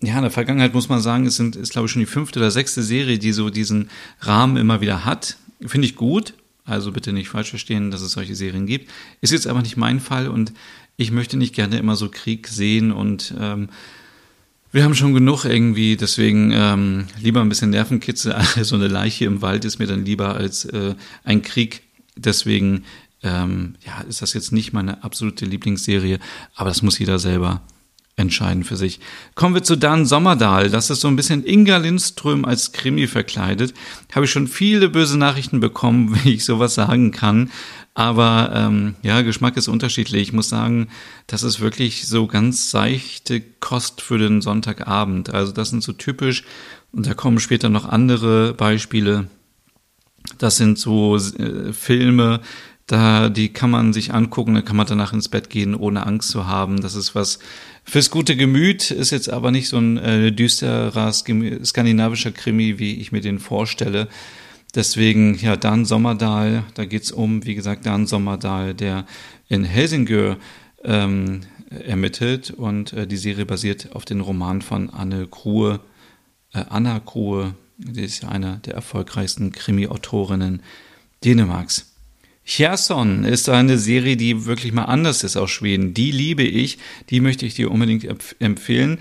ja, 0.00 0.16
in 0.16 0.22
der 0.22 0.30
Vergangenheit 0.30 0.74
muss 0.74 0.88
man 0.88 1.00
sagen, 1.00 1.26
es 1.26 1.36
sind, 1.36 1.56
ist 1.56 1.72
glaube 1.72 1.86
ich 1.86 1.92
schon 1.92 2.00
die 2.00 2.06
fünfte 2.06 2.38
oder 2.38 2.50
sechste 2.50 2.82
Serie, 2.82 3.18
die 3.18 3.32
so 3.32 3.50
diesen 3.50 3.90
Rahmen 4.20 4.56
immer 4.56 4.80
wieder 4.80 5.04
hat. 5.04 5.36
Finde 5.66 5.86
ich 5.86 5.96
gut, 5.96 6.34
also 6.66 6.92
bitte 6.92 7.12
nicht 7.12 7.28
falsch 7.28 7.50
verstehen, 7.50 7.90
dass 7.90 8.02
es 8.02 8.12
solche 8.12 8.34
Serien 8.34 8.66
gibt. 8.66 8.90
Ist 9.20 9.32
jetzt 9.32 9.46
aber 9.46 9.62
nicht 9.62 9.76
mein 9.76 10.00
Fall 10.00 10.28
und 10.28 10.52
ich 10.96 11.10
möchte 11.10 11.36
nicht 11.36 11.54
gerne 11.54 11.78
immer 11.78 11.96
so 11.96 12.08
Krieg 12.10 12.48
sehen 12.48 12.92
und 12.92 13.34
ähm, 13.38 13.68
wir 14.72 14.84
haben 14.84 14.94
schon 14.94 15.14
genug 15.14 15.44
irgendwie, 15.44 15.96
deswegen 15.96 16.50
ähm, 16.52 17.06
lieber 17.20 17.40
ein 17.40 17.48
bisschen 17.48 17.70
Nervenkitzel. 17.70 18.34
so 18.62 18.74
eine 18.74 18.88
Leiche 18.88 19.24
im 19.24 19.40
Wald 19.40 19.64
ist 19.64 19.78
mir 19.78 19.86
dann 19.86 20.04
lieber 20.04 20.34
als 20.34 20.64
äh, 20.66 20.94
ein 21.24 21.42
Krieg. 21.42 21.82
Deswegen 22.16 22.84
ähm, 23.22 23.76
ja, 23.86 24.00
ist 24.02 24.22
das 24.22 24.34
jetzt 24.34 24.52
nicht 24.52 24.72
meine 24.72 25.02
absolute 25.04 25.44
Lieblingsserie, 25.44 26.18
aber 26.54 26.68
das 26.68 26.82
muss 26.82 26.98
jeder 26.98 27.18
selber 27.18 27.62
entscheiden 28.16 28.64
für 28.64 28.76
sich. 28.76 29.00
Kommen 29.34 29.54
wir 29.54 29.62
zu 29.62 29.76
Dan 29.76 30.06
Sommerdahl. 30.06 30.70
Das 30.70 30.88
ist 30.88 31.00
so 31.00 31.08
ein 31.08 31.16
bisschen 31.16 31.44
Inga 31.44 31.76
Lindström 31.76 32.44
als 32.44 32.72
Krimi 32.72 33.06
verkleidet. 33.06 33.74
Habe 34.14 34.24
ich 34.24 34.30
schon 34.30 34.48
viele 34.48 34.88
böse 34.88 35.18
Nachrichten 35.18 35.60
bekommen, 35.60 36.18
wie 36.24 36.34
ich 36.34 36.44
sowas 36.44 36.74
sagen 36.74 37.10
kann. 37.12 37.50
Aber 37.94 38.52
ähm, 38.54 38.94
ja, 39.02 39.22
Geschmack 39.22 39.56
ist 39.56 39.68
unterschiedlich. 39.68 40.22
Ich 40.22 40.32
muss 40.32 40.48
sagen, 40.48 40.88
das 41.26 41.42
ist 41.42 41.60
wirklich 41.60 42.06
so 42.06 42.26
ganz 42.26 42.70
seichte 42.70 43.40
Kost 43.40 44.02
für 44.02 44.18
den 44.18 44.42
Sonntagabend. 44.42 45.32
Also 45.32 45.52
das 45.52 45.70
sind 45.70 45.82
so 45.82 45.92
typisch, 45.92 46.44
und 46.92 47.06
da 47.06 47.14
kommen 47.14 47.40
später 47.40 47.68
noch 47.68 47.86
andere 47.86 48.54
Beispiele. 48.54 49.28
Das 50.38 50.56
sind 50.56 50.78
so 50.78 51.16
äh, 51.16 51.72
Filme, 51.72 52.40
da 52.86 53.28
die 53.28 53.52
kann 53.52 53.70
man 53.70 53.92
sich 53.92 54.14
angucken, 54.14 54.54
da 54.54 54.62
kann 54.62 54.76
man 54.76 54.86
danach 54.86 55.12
ins 55.12 55.28
Bett 55.28 55.50
gehen, 55.50 55.74
ohne 55.74 56.06
Angst 56.06 56.30
zu 56.30 56.46
haben. 56.46 56.80
Das 56.80 56.94
ist 56.94 57.14
was 57.14 57.38
fürs 57.86 58.10
gute 58.10 58.36
Gemüt, 58.36 58.90
ist 58.90 59.10
jetzt 59.10 59.30
aber 59.30 59.50
nicht 59.50 59.68
so 59.68 59.78
ein 59.78 59.96
äh, 59.96 60.32
düsterer 60.32 61.12
skandinavischer 61.12 62.32
Krimi, 62.32 62.78
wie 62.78 62.96
ich 62.96 63.12
mir 63.12 63.20
den 63.20 63.38
vorstelle. 63.38 64.08
Deswegen, 64.74 65.38
ja, 65.38 65.56
Dan 65.56 65.84
Sommerdahl, 65.84 66.64
da 66.74 66.84
geht's 66.84 67.12
um, 67.12 67.46
wie 67.46 67.54
gesagt, 67.54 67.86
Dan 67.86 68.06
Sommerdahl, 68.06 68.74
der 68.74 69.06
in 69.48 69.64
Helsingör 69.64 70.36
ähm, 70.84 71.40
ermittelt 71.70 72.50
und 72.50 72.92
äh, 72.92 73.06
die 73.06 73.16
Serie 73.16 73.46
basiert 73.46 73.94
auf 73.94 74.04
den 74.04 74.20
Roman 74.20 74.62
von 74.62 74.90
Anne 74.90 75.26
Kruhe, 75.28 75.80
äh, 76.52 76.64
Anna 76.68 77.00
Kruhe, 77.00 77.54
die 77.78 78.02
ist 78.02 78.22
ja 78.22 78.28
eine 78.28 78.60
der 78.64 78.74
erfolgreichsten 78.74 79.52
Krimi-Autorinnen 79.52 80.62
Dänemarks. 81.24 81.95
Cherson 82.46 83.24
ist 83.24 83.48
eine 83.48 83.76
Serie, 83.76 84.16
die 84.16 84.46
wirklich 84.46 84.72
mal 84.72 84.84
anders 84.84 85.24
ist 85.24 85.36
aus 85.36 85.50
Schweden. 85.50 85.94
Die 85.94 86.12
liebe 86.12 86.44
ich, 86.44 86.78
die 87.10 87.20
möchte 87.20 87.44
ich 87.44 87.54
dir 87.54 87.70
unbedingt 87.70 88.06
empfehlen. 88.38 88.98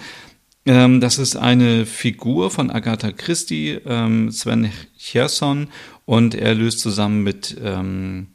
Ähm, 0.66 1.00
das 1.00 1.20
ist 1.20 1.36
eine 1.36 1.86
Figur 1.86 2.50
von 2.50 2.72
Agatha 2.72 3.12
Christie, 3.12 3.80
ähm, 3.86 4.32
Sven 4.32 4.72
Cherson, 4.98 5.68
und 6.06 6.34
er 6.34 6.56
löst 6.56 6.80
zusammen 6.80 7.24
mit, 7.24 7.56
ähm, 7.64 8.28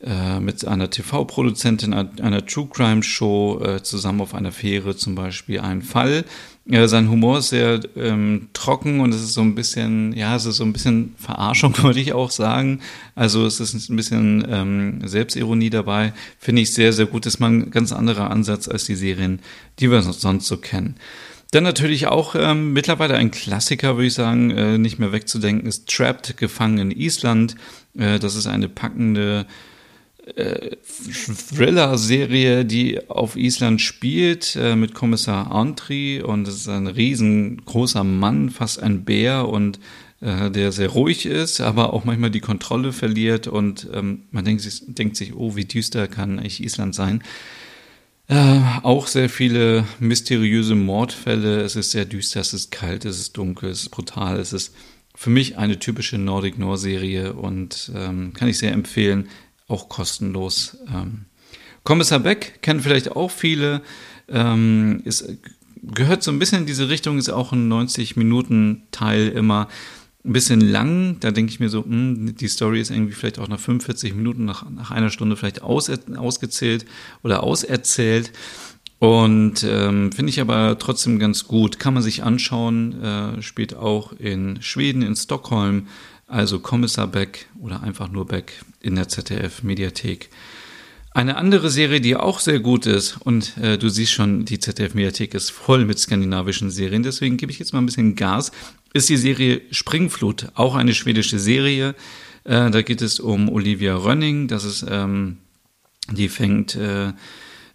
äh, 0.00 0.40
mit 0.40 0.66
einer 0.66 0.90
TV-Produzentin 0.90 1.92
einer 1.92 2.46
True 2.46 2.68
Crime 2.72 3.02
Show 3.02 3.60
äh, 3.62 3.82
zusammen 3.82 4.22
auf 4.22 4.34
einer 4.34 4.52
Fähre 4.52 4.96
zum 4.96 5.14
Beispiel 5.14 5.60
einen 5.60 5.82
Fall, 5.82 6.24
ja, 6.68 6.88
sein 6.88 7.08
Humor 7.08 7.38
ist 7.38 7.50
sehr 7.50 7.80
ähm, 7.96 8.48
trocken 8.52 8.98
und 8.98 9.14
es 9.14 9.22
ist 9.22 9.34
so 9.34 9.40
ein 9.40 9.54
bisschen, 9.54 10.12
ja, 10.14 10.34
es 10.34 10.46
ist 10.46 10.56
so 10.56 10.64
ein 10.64 10.72
bisschen 10.72 11.14
Verarschung, 11.16 11.76
würde 11.82 12.00
ich 12.00 12.12
auch 12.12 12.32
sagen. 12.32 12.80
Also 13.14 13.46
es 13.46 13.60
ist 13.60 13.88
ein 13.88 13.94
bisschen 13.96 14.44
ähm, 14.50 15.00
Selbstironie 15.06 15.70
dabei. 15.70 16.12
Finde 16.40 16.62
ich 16.62 16.74
sehr, 16.74 16.92
sehr 16.92 17.06
gut. 17.06 17.24
Das 17.24 17.34
ist 17.34 17.40
mal 17.40 17.52
ein 17.52 17.70
ganz 17.70 17.92
anderer 17.92 18.30
Ansatz 18.30 18.68
als 18.68 18.84
die 18.84 18.96
Serien, 18.96 19.40
die 19.78 19.90
wir 19.90 20.02
sonst 20.02 20.46
so 20.46 20.56
kennen. 20.56 20.96
Dann 21.52 21.62
natürlich 21.62 22.08
auch 22.08 22.34
ähm, 22.34 22.72
mittlerweile 22.72 23.14
ein 23.14 23.30
Klassiker, 23.30 23.96
würde 23.96 24.08
ich 24.08 24.14
sagen, 24.14 24.50
äh, 24.50 24.78
nicht 24.78 24.98
mehr 24.98 25.12
wegzudenken, 25.12 25.68
ist 25.68 25.88
Trapped, 25.88 26.36
gefangen 26.36 26.78
in 26.78 26.90
Island. 26.90 27.54
Äh, 27.96 28.18
das 28.18 28.34
ist 28.34 28.48
eine 28.48 28.68
packende 28.68 29.46
äh, 30.34 30.76
Thriller-Serie, 31.54 32.64
die 32.64 33.08
auf 33.08 33.36
Island 33.36 33.80
spielt, 33.80 34.56
äh, 34.56 34.76
mit 34.76 34.94
Kommissar 34.94 35.52
Antri 35.52 36.20
und 36.20 36.48
es 36.48 36.56
ist 36.56 36.68
ein 36.68 36.86
riesengroßer 36.86 38.04
Mann, 38.04 38.50
fast 38.50 38.82
ein 38.82 39.04
Bär 39.04 39.48
und 39.48 39.78
äh, 40.20 40.50
der 40.50 40.72
sehr 40.72 40.88
ruhig 40.88 41.26
ist, 41.26 41.60
aber 41.60 41.92
auch 41.92 42.04
manchmal 42.04 42.30
die 42.30 42.40
Kontrolle 42.40 42.92
verliert 42.92 43.46
und 43.46 43.88
ähm, 43.92 44.22
man 44.30 44.44
denkt 44.44 44.62
sich, 44.62 44.82
denkt 44.86 45.16
sich, 45.16 45.34
oh, 45.34 45.56
wie 45.56 45.64
düster 45.64 46.08
kann 46.08 46.38
eigentlich 46.38 46.62
Island 46.62 46.94
sein. 46.94 47.22
Äh, 48.28 48.60
auch 48.82 49.06
sehr 49.06 49.28
viele 49.28 49.84
mysteriöse 50.00 50.74
Mordfälle. 50.74 51.60
Es 51.60 51.76
ist 51.76 51.92
sehr 51.92 52.04
düster, 52.04 52.40
es 52.40 52.52
ist 52.52 52.72
kalt, 52.72 53.04
es 53.04 53.20
ist 53.20 53.36
dunkel, 53.36 53.70
es 53.70 53.82
ist 53.82 53.90
brutal. 53.90 54.40
Es 54.40 54.52
ist 54.52 54.74
für 55.14 55.30
mich 55.30 55.58
eine 55.58 55.78
typische 55.78 56.18
Nordic 56.18 56.58
Noir 56.58 56.76
Serie 56.76 57.34
und 57.34 57.92
ähm, 57.94 58.32
kann 58.34 58.48
ich 58.48 58.58
sehr 58.58 58.72
empfehlen 58.72 59.28
auch 59.68 59.88
kostenlos. 59.88 60.78
Ähm, 60.92 61.26
Kommissar 61.84 62.18
Beck 62.20 62.62
kennen 62.62 62.80
vielleicht 62.80 63.12
auch 63.12 63.30
viele, 63.30 63.82
ähm, 64.28 65.02
ist, 65.04 65.28
gehört 65.82 66.22
so 66.22 66.30
ein 66.30 66.38
bisschen 66.38 66.60
in 66.60 66.66
diese 66.66 66.88
Richtung, 66.88 67.18
ist 67.18 67.30
auch 67.30 67.52
ein 67.52 67.72
90-Minuten-Teil 67.72 69.28
immer 69.28 69.68
ein 70.24 70.32
bisschen 70.32 70.60
lang. 70.60 71.18
Da 71.20 71.30
denke 71.30 71.52
ich 71.52 71.60
mir 71.60 71.68
so, 71.68 71.80
mh, 71.80 71.86
hm, 71.86 72.36
die 72.36 72.48
Story 72.48 72.80
ist 72.80 72.90
irgendwie 72.90 73.12
vielleicht 73.12 73.38
auch 73.38 73.48
nach 73.48 73.60
45 73.60 74.14
Minuten, 74.14 74.44
nach, 74.44 74.68
nach 74.68 74.90
einer 74.90 75.10
Stunde 75.10 75.36
vielleicht 75.36 75.62
aus, 75.62 75.90
ausgezählt 76.16 76.84
oder 77.22 77.42
auserzählt. 77.42 78.32
Und 78.98 79.62
ähm, 79.62 80.10
finde 80.10 80.30
ich 80.30 80.40
aber 80.40 80.78
trotzdem 80.78 81.18
ganz 81.18 81.46
gut. 81.46 81.78
Kann 81.78 81.94
man 81.94 82.02
sich 82.02 82.24
anschauen, 82.24 83.00
äh, 83.02 83.42
spielt 83.42 83.76
auch 83.76 84.12
in 84.12 84.62
Schweden, 84.62 85.02
in 85.02 85.14
Stockholm 85.14 85.86
also 86.26 86.58
Kommissar 86.58 87.06
Beck 87.06 87.46
oder 87.60 87.82
einfach 87.82 88.10
nur 88.10 88.26
Beck 88.26 88.52
in 88.80 88.96
der 88.96 89.08
ZDF-Mediathek. 89.08 90.30
Eine 91.12 91.36
andere 91.36 91.70
Serie, 91.70 92.00
die 92.00 92.14
auch 92.14 92.40
sehr 92.40 92.60
gut 92.60 92.84
ist, 92.84 93.16
und 93.24 93.56
äh, 93.56 93.78
du 93.78 93.88
siehst 93.88 94.12
schon, 94.12 94.44
die 94.44 94.58
ZDF-Mediathek 94.58 95.32
ist 95.34 95.50
voll 95.50 95.86
mit 95.86 95.98
skandinavischen 95.98 96.70
Serien, 96.70 97.02
deswegen 97.02 97.38
gebe 97.38 97.50
ich 97.50 97.58
jetzt 97.58 97.72
mal 97.72 97.78
ein 97.78 97.86
bisschen 97.86 98.16
Gas, 98.16 98.52
ist 98.92 99.08
die 99.08 99.16
Serie 99.16 99.62
Springflut, 99.70 100.48
auch 100.54 100.74
eine 100.74 100.94
schwedische 100.94 101.38
Serie. 101.38 101.94
Äh, 102.44 102.70
da 102.70 102.82
geht 102.82 103.00
es 103.00 103.18
um 103.18 103.48
Olivia 103.48 103.96
Rönning, 103.96 104.46
das 104.46 104.64
ist, 104.64 104.84
ähm, 104.88 105.38
die 106.10 106.28
fängt 106.28 106.74
äh, 106.76 107.12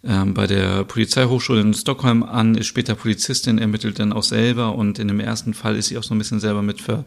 ähm, 0.04 0.34
bei 0.34 0.46
der 0.46 0.84
Polizeihochschule 0.84 1.62
in 1.62 1.74
Stockholm 1.74 2.24
an, 2.24 2.56
ist 2.56 2.68
später 2.68 2.96
Polizistin, 2.96 3.58
ermittelt 3.58 4.00
dann 4.00 4.14
auch 4.14 4.24
selber 4.24 4.76
und 4.76 5.00
in 5.00 5.08
dem 5.08 5.20
ersten 5.20 5.54
Fall 5.54 5.76
ist 5.76 5.88
sie 5.88 5.98
auch 5.98 6.04
so 6.04 6.14
ein 6.14 6.18
bisschen 6.18 6.40
selber 6.40 6.62
mit 6.62 6.82
ver 6.82 7.06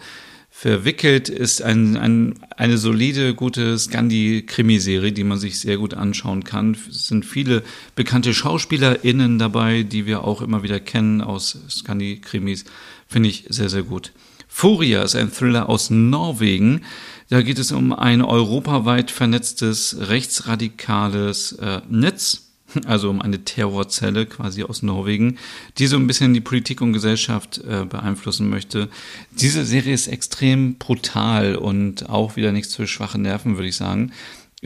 verwickelt, 0.57 1.29
ist 1.29 1.63
ein, 1.63 1.97
ein, 1.97 2.39
eine 2.57 2.79
solide, 2.79 3.35
gute 3.35 3.77
Scandi-Krimiserie, 3.77 5.13
die 5.13 5.25
man 5.25 5.37
sich 5.37 5.59
sehr 5.59 5.79
gut 5.79 5.95
anschauen 5.95 6.45
kann. 6.45 6.77
Es 6.89 7.09
sind 7.09 7.27
viele 7.27 7.65
bekannte 7.97 8.33
SchauspielerInnen 8.33 9.41
dabei, 9.41 9.83
die 9.83 10.07
wir 10.07 10.23
auch 10.23 10.41
immer 10.41 10.63
wieder 10.63 10.79
kennen 10.79 11.21
aus 11.21 11.59
Scandi-Krimis. 11.69 12.65
Finde 13.09 13.31
ich 13.31 13.47
sehr, 13.49 13.69
sehr 13.69 13.83
gut. 13.83 14.13
Furia 14.47 15.03
ist 15.03 15.17
ein 15.17 15.33
Thriller 15.33 15.69
aus 15.69 15.91
Norwegen. 15.91 16.83
Da 17.29 17.43
geht 17.43 17.59
es 17.59 17.73
um 17.73 17.93
ein 17.93 18.23
europaweit 18.23 19.11
vernetztes 19.11 20.09
rechtsradikales 20.09 21.53
äh, 21.53 21.81
Netz 21.91 22.44
also 22.87 23.11
um 23.11 23.21
eine 23.23 23.45
Terrorzelle 23.45 24.27
quasi 24.27 24.63
aus 24.65 24.83
Norwegen, 24.83 25.39
die 25.79 25.87
so 25.87 25.97
ein 25.97 26.07
bisschen 26.07 26.35
die 26.35 26.41
Politik 26.41 26.81
und 26.81 26.93
Gesellschaft 26.93 27.59
äh, 27.59 27.85
beeinflussen 27.85 28.49
möchte. 28.49 28.89
Diese 29.33 29.65
Serie 29.65 29.95
ist 29.95 30.09
extrem 30.09 30.77
brutal 30.77 31.57
und 31.57 32.09
auch 32.09 32.37
wieder 32.37 32.53
nichts 32.53 32.75
für 32.75 32.87
schwache 32.87 33.21
Nerven, 33.21 33.57
würde 33.57 33.69
ich 33.69 33.77
sagen. 33.77 34.13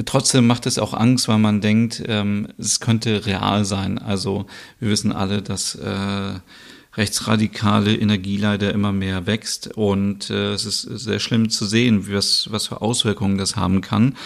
Trotzdem 0.05 0.47
macht 0.47 0.67
es 0.67 0.79
auch 0.79 0.95
Angst, 0.95 1.27
weil 1.27 1.39
man 1.39 1.61
denkt, 1.61 2.03
ähm, 2.07 2.49
es 2.57 2.79
könnte 2.79 3.27
real 3.27 3.65
sein. 3.65 3.99
Also 3.99 4.47
wir 4.79 4.91
wissen 4.91 5.13
alle, 5.13 5.43
dass 5.43 5.75
äh, 5.75 6.35
rechtsradikale 6.97 7.97
Energie 7.97 8.37
leider 8.37 8.73
immer 8.73 8.93
mehr 8.93 9.27
wächst 9.27 9.77
und 9.77 10.31
äh, 10.31 10.53
es 10.53 10.65
ist 10.65 10.83
sehr 10.83 11.19
schlimm 11.21 11.51
zu 11.51 11.65
sehen, 11.65 12.13
was, 12.13 12.49
was 12.51 12.67
für 12.67 12.81
Auswirkungen 12.81 13.39
das 13.39 13.57
haben 13.57 13.81
kann. 13.81 14.17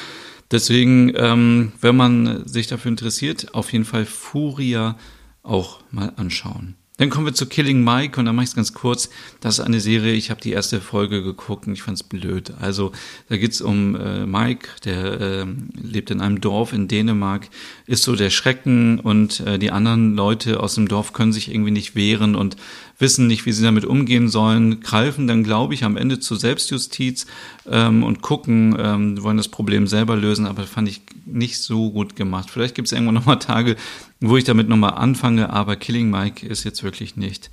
Deswegen, 0.52 1.12
ähm, 1.16 1.72
wenn 1.80 1.96
man 1.96 2.46
sich 2.46 2.66
dafür 2.66 2.90
interessiert, 2.90 3.54
auf 3.54 3.72
jeden 3.72 3.86
Fall 3.86 4.04
Furia 4.04 4.96
auch 5.42 5.80
mal 5.90 6.12
anschauen. 6.16 6.76
Dann 6.98 7.08
kommen 7.08 7.26
wir 7.26 7.34
zu 7.34 7.46
Killing 7.46 7.82
Mike 7.82 8.20
und 8.20 8.26
da 8.26 8.32
mache 8.32 8.44
ich 8.44 8.50
es 8.50 8.54
ganz 8.54 8.74
kurz. 8.74 9.08
Das 9.40 9.58
ist 9.58 9.64
eine 9.64 9.80
Serie, 9.80 10.12
ich 10.12 10.30
habe 10.30 10.42
die 10.42 10.52
erste 10.52 10.80
Folge 10.80 11.22
geguckt 11.22 11.66
und 11.66 11.72
ich 11.72 11.82
fand 11.82 11.96
es 11.96 12.02
blöd. 12.02 12.52
Also 12.60 12.92
da 13.28 13.38
geht's 13.38 13.62
um 13.62 13.96
äh, 13.96 14.26
Mike, 14.26 14.68
der 14.84 15.20
äh, 15.20 15.46
lebt 15.82 16.10
in 16.10 16.20
einem 16.20 16.40
Dorf 16.40 16.74
in 16.74 16.86
Dänemark, 16.86 17.48
ist 17.86 18.02
so 18.02 18.14
der 18.14 18.30
Schrecken 18.30 19.00
und 19.00 19.40
äh, 19.40 19.58
die 19.58 19.70
anderen 19.70 20.14
Leute 20.14 20.60
aus 20.60 20.74
dem 20.74 20.86
Dorf 20.86 21.14
können 21.14 21.32
sich 21.32 21.50
irgendwie 21.50 21.70
nicht 21.70 21.96
wehren 21.96 22.36
und 22.36 22.56
wissen 23.02 23.26
nicht, 23.26 23.44
wie 23.44 23.52
sie 23.52 23.62
damit 23.62 23.84
umgehen 23.84 24.28
sollen, 24.28 24.80
greifen 24.80 25.26
dann, 25.26 25.44
glaube 25.44 25.74
ich, 25.74 25.84
am 25.84 25.98
Ende 25.98 26.20
zur 26.20 26.38
Selbstjustiz 26.38 27.26
ähm, 27.70 28.02
und 28.02 28.22
gucken, 28.22 28.74
ähm, 28.78 29.22
wollen 29.22 29.36
das 29.36 29.48
Problem 29.48 29.86
selber 29.86 30.16
lösen, 30.16 30.46
aber 30.46 30.62
fand 30.62 30.88
ich 30.88 31.02
nicht 31.26 31.58
so 31.58 31.90
gut 31.90 32.16
gemacht. 32.16 32.48
Vielleicht 32.50 32.74
gibt 32.74 32.86
es 32.86 32.92
irgendwann 32.92 33.14
nochmal 33.16 33.38
Tage, 33.38 33.76
wo 34.20 34.38
ich 34.38 34.44
damit 34.44 34.68
nochmal 34.70 34.94
anfange, 34.94 35.50
aber 35.50 35.76
Killing 35.76 36.08
Mike 36.08 36.46
ist 36.46 36.64
jetzt 36.64 36.82
wirklich 36.82 37.16
nicht 37.16 37.50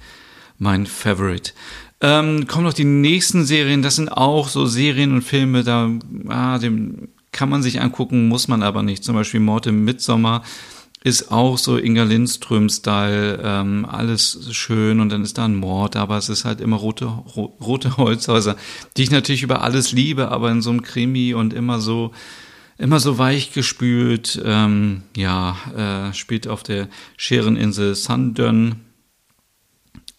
mein 0.57 0.85
Favorite. 0.85 1.51
Ähm, 1.99 2.47
kommen 2.47 2.63
noch 2.63 2.73
die 2.73 2.85
nächsten 2.85 3.43
Serien, 3.45 3.81
das 3.81 3.97
sind 3.97 4.09
auch 4.09 4.47
so 4.47 4.65
Serien 4.65 5.11
und 5.11 5.23
Filme, 5.23 5.63
da 5.63 5.89
ah, 6.29 6.57
dem 6.59 7.09
kann 7.31 7.49
man 7.49 7.61
sich 7.61 7.81
angucken, 7.81 8.27
muss 8.27 8.47
man 8.47 8.63
aber 8.63 8.83
nicht. 8.83 9.03
Zum 9.03 9.15
Beispiel 9.15 9.39
Mord 9.39 9.67
im 9.67 9.83
Midsommer 9.83 10.43
ist 11.03 11.31
auch 11.31 11.57
so 11.57 11.77
Inga 11.77 12.03
Lindström-Style, 12.03 13.41
ähm, 13.43 13.85
alles 13.85 14.49
schön 14.51 14.99
und 14.99 15.09
dann 15.09 15.23
ist 15.23 15.37
da 15.37 15.45
ein 15.45 15.55
Mord, 15.55 15.95
aber 15.95 16.17
es 16.17 16.27
ist 16.27 16.43
halt 16.43 16.59
immer 16.59 16.77
rote, 16.77 17.05
ro 17.05 17.57
rote 17.61 17.97
Holzhäuser, 17.97 18.57
die 18.97 19.03
ich 19.03 19.11
natürlich 19.11 19.43
über 19.43 19.61
alles 19.61 19.91
liebe, 19.91 20.29
aber 20.29 20.51
in 20.51 20.61
so 20.61 20.71
einem 20.71 20.81
Krimi 20.81 21.33
und 21.33 21.53
immer 21.53 21.79
so, 21.79 22.11
immer 22.77 22.99
so 22.99 23.17
weich 23.17 23.53
gespült, 23.53 24.41
ähm, 24.43 25.03
ja, 25.15 26.09
äh, 26.09 26.13
spielt 26.13 26.47
auf 26.47 26.63
der 26.63 26.89
Schereninsel 27.15 27.95
Sandön 27.95 28.75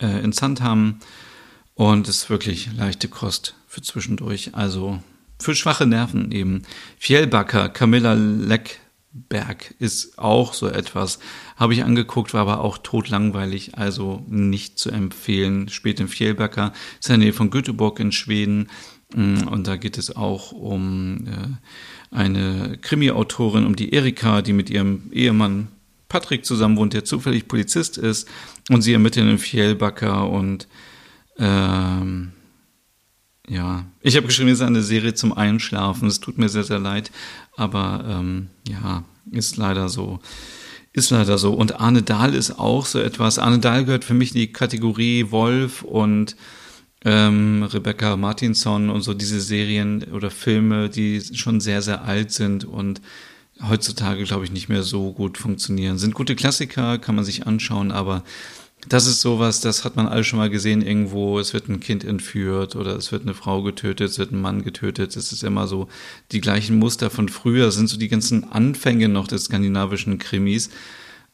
äh, 0.01 0.23
in 0.25 0.33
Sandham 0.33 1.01
und 1.75 2.09
ist 2.09 2.31
wirklich 2.31 2.71
leichte 2.75 3.09
Kost 3.09 3.55
für 3.67 3.83
zwischendurch, 3.83 4.55
also 4.55 5.03
für 5.39 5.55
schwache 5.55 5.87
Nerven 5.87 6.33
eben. 6.33 6.63
Fjellbacker, 6.99 7.69
Camilla 7.69 8.15
Leck, 8.15 8.81
Berg 9.13 9.75
ist 9.79 10.19
auch 10.19 10.55
so 10.55 10.69
etwas. 10.69 11.19
Habe 11.57 11.75
ich 11.75 11.83
angeguckt, 11.83 12.33
war 12.33 12.43
aber 12.43 12.61
auch 12.61 12.79
totlangweilig, 12.79 13.77
also 13.77 14.25
nicht 14.29 14.79
zu 14.79 14.91
empfehlen. 14.91 15.69
Spät 15.69 15.99
im 15.99 16.09
Fjellbacker, 16.09 16.73
ist 17.01 17.09
in 17.09 17.15
der 17.15 17.27
Nähe 17.27 17.33
von 17.33 17.51
Göteborg 17.51 17.99
in 17.99 18.13
Schweden. 18.13 18.69
Mm, 19.15 19.49
und 19.49 19.67
da 19.67 19.77
geht 19.77 19.99
es 19.99 20.15
auch 20.15 20.53
um 20.53 21.27
äh, 21.27 22.15
eine 22.17 22.79
Krimi-Autorin, 22.81 23.67
um 23.67 23.75
die 23.75 23.93
Erika, 23.93 24.43
die 24.43 24.53
mit 24.53 24.71
ihrem 24.71 25.11
Ehemann 25.13 25.69
Patrick 26.09 26.45
zusammen 26.45 26.77
wohnt, 26.77 26.93
der 26.93 27.05
zufällig 27.05 27.49
Polizist 27.49 27.99
ist. 27.99 28.29
Und 28.69 28.83
sie 28.83 28.93
ermitteln 28.93 29.29
im 29.29 29.39
Fjellbacker 29.39 30.29
und 30.31 30.69
ähm, 31.39 32.33
ja, 33.51 33.85
ich 34.01 34.17
habe 34.17 34.29
geschrieben, 34.29 34.49
es 34.51 34.61
ist 34.61 34.67
eine 34.67 34.81
Serie 34.81 35.15
zum 35.15 35.33
Einschlafen. 35.33 36.07
Es 36.07 36.21
tut 36.21 36.39
mir 36.39 36.49
sehr, 36.49 36.63
sehr 36.63 36.79
leid, 36.79 37.11
aber 37.57 38.05
ähm, 38.09 38.47
ja, 38.69 39.03
ist 39.33 39.57
leider 39.57 39.89
so. 39.89 40.21
Ist 40.93 41.11
leider 41.11 41.37
so. 41.37 41.53
Und 41.53 41.81
Arne 41.81 42.03
Dahl 42.03 42.35
ist 42.35 42.61
auch 42.61 42.87
so 42.87 43.01
etwas. 43.01 43.41
Arne 43.41 43.59
Dahl 43.59 43.85
gehört 43.85 44.05
für 44.05 44.15
mich 44.15 44.35
in 44.37 44.41
die 44.41 44.53
Kategorie 44.53 45.33
Wolf 45.33 45.83
und 45.83 46.37
ähm, 47.05 47.65
Rebecca 47.65 48.17
Martinson 48.17 48.89
und 48.89 49.03
so 49.03 49.15
diese 49.15 49.41
Serien 49.41 50.05
oder 50.13 50.31
Filme, 50.31 50.89
die 50.89 51.21
schon 51.21 51.61
sehr, 51.61 51.83
sehr 51.83 52.05
alt 52.05 52.31
sind 52.31 52.65
und 52.65 53.01
heutzutage, 53.69 54.23
glaube 54.25 54.45
ich, 54.45 54.53
nicht 54.53 54.69
mehr 54.69 54.85
so 54.85 55.13
gut 55.13 55.39
funktionieren. 55.39 55.99
Sind 55.99 56.15
gute 56.15 56.37
Klassiker, 56.37 56.99
kann 56.99 57.17
man 57.17 57.25
sich 57.25 57.49
anschauen, 57.49 57.91
aber 57.91 58.23
das 58.89 59.07
ist 59.07 59.21
sowas, 59.21 59.61
das 59.61 59.85
hat 59.85 59.97
man 59.97 60.09
alle 60.09 60.25
schon 60.25 60.39
mal 60.39 60.51
gesehen 60.51 60.83
irgendwo. 60.83 61.39
Es 61.39 61.53
wird 61.53 61.69
ein 61.69 61.81
Kind 61.81 62.05
entführt 62.05 62.77
oder 62.77 62.97
es 62.97 63.13
wird 63.13 63.23
eine 63.23 63.35
Frau 63.35 63.63
getötet, 63.63 64.11
es 64.11 64.19
wird 64.19 64.33
ein 64.33 64.41
Mann 64.41 64.63
getötet. 64.63 65.17
Es 65.17 65.33
ist 65.33 65.45
immer 65.45 65.67
so 65.67 65.89
die 66.33 66.41
gleichen 66.41 66.79
Muster 66.79 67.11
von 67.11 67.29
früher, 67.29 67.67
das 67.67 67.75
sind 67.75 67.89
so 67.89 67.99
die 67.99 68.09
ganzen 68.09 68.51
Anfänge 68.51 69.09
noch 69.09 69.29
des 69.29 69.45
skandinavischen 69.45 70.19
Krimis. 70.19 70.71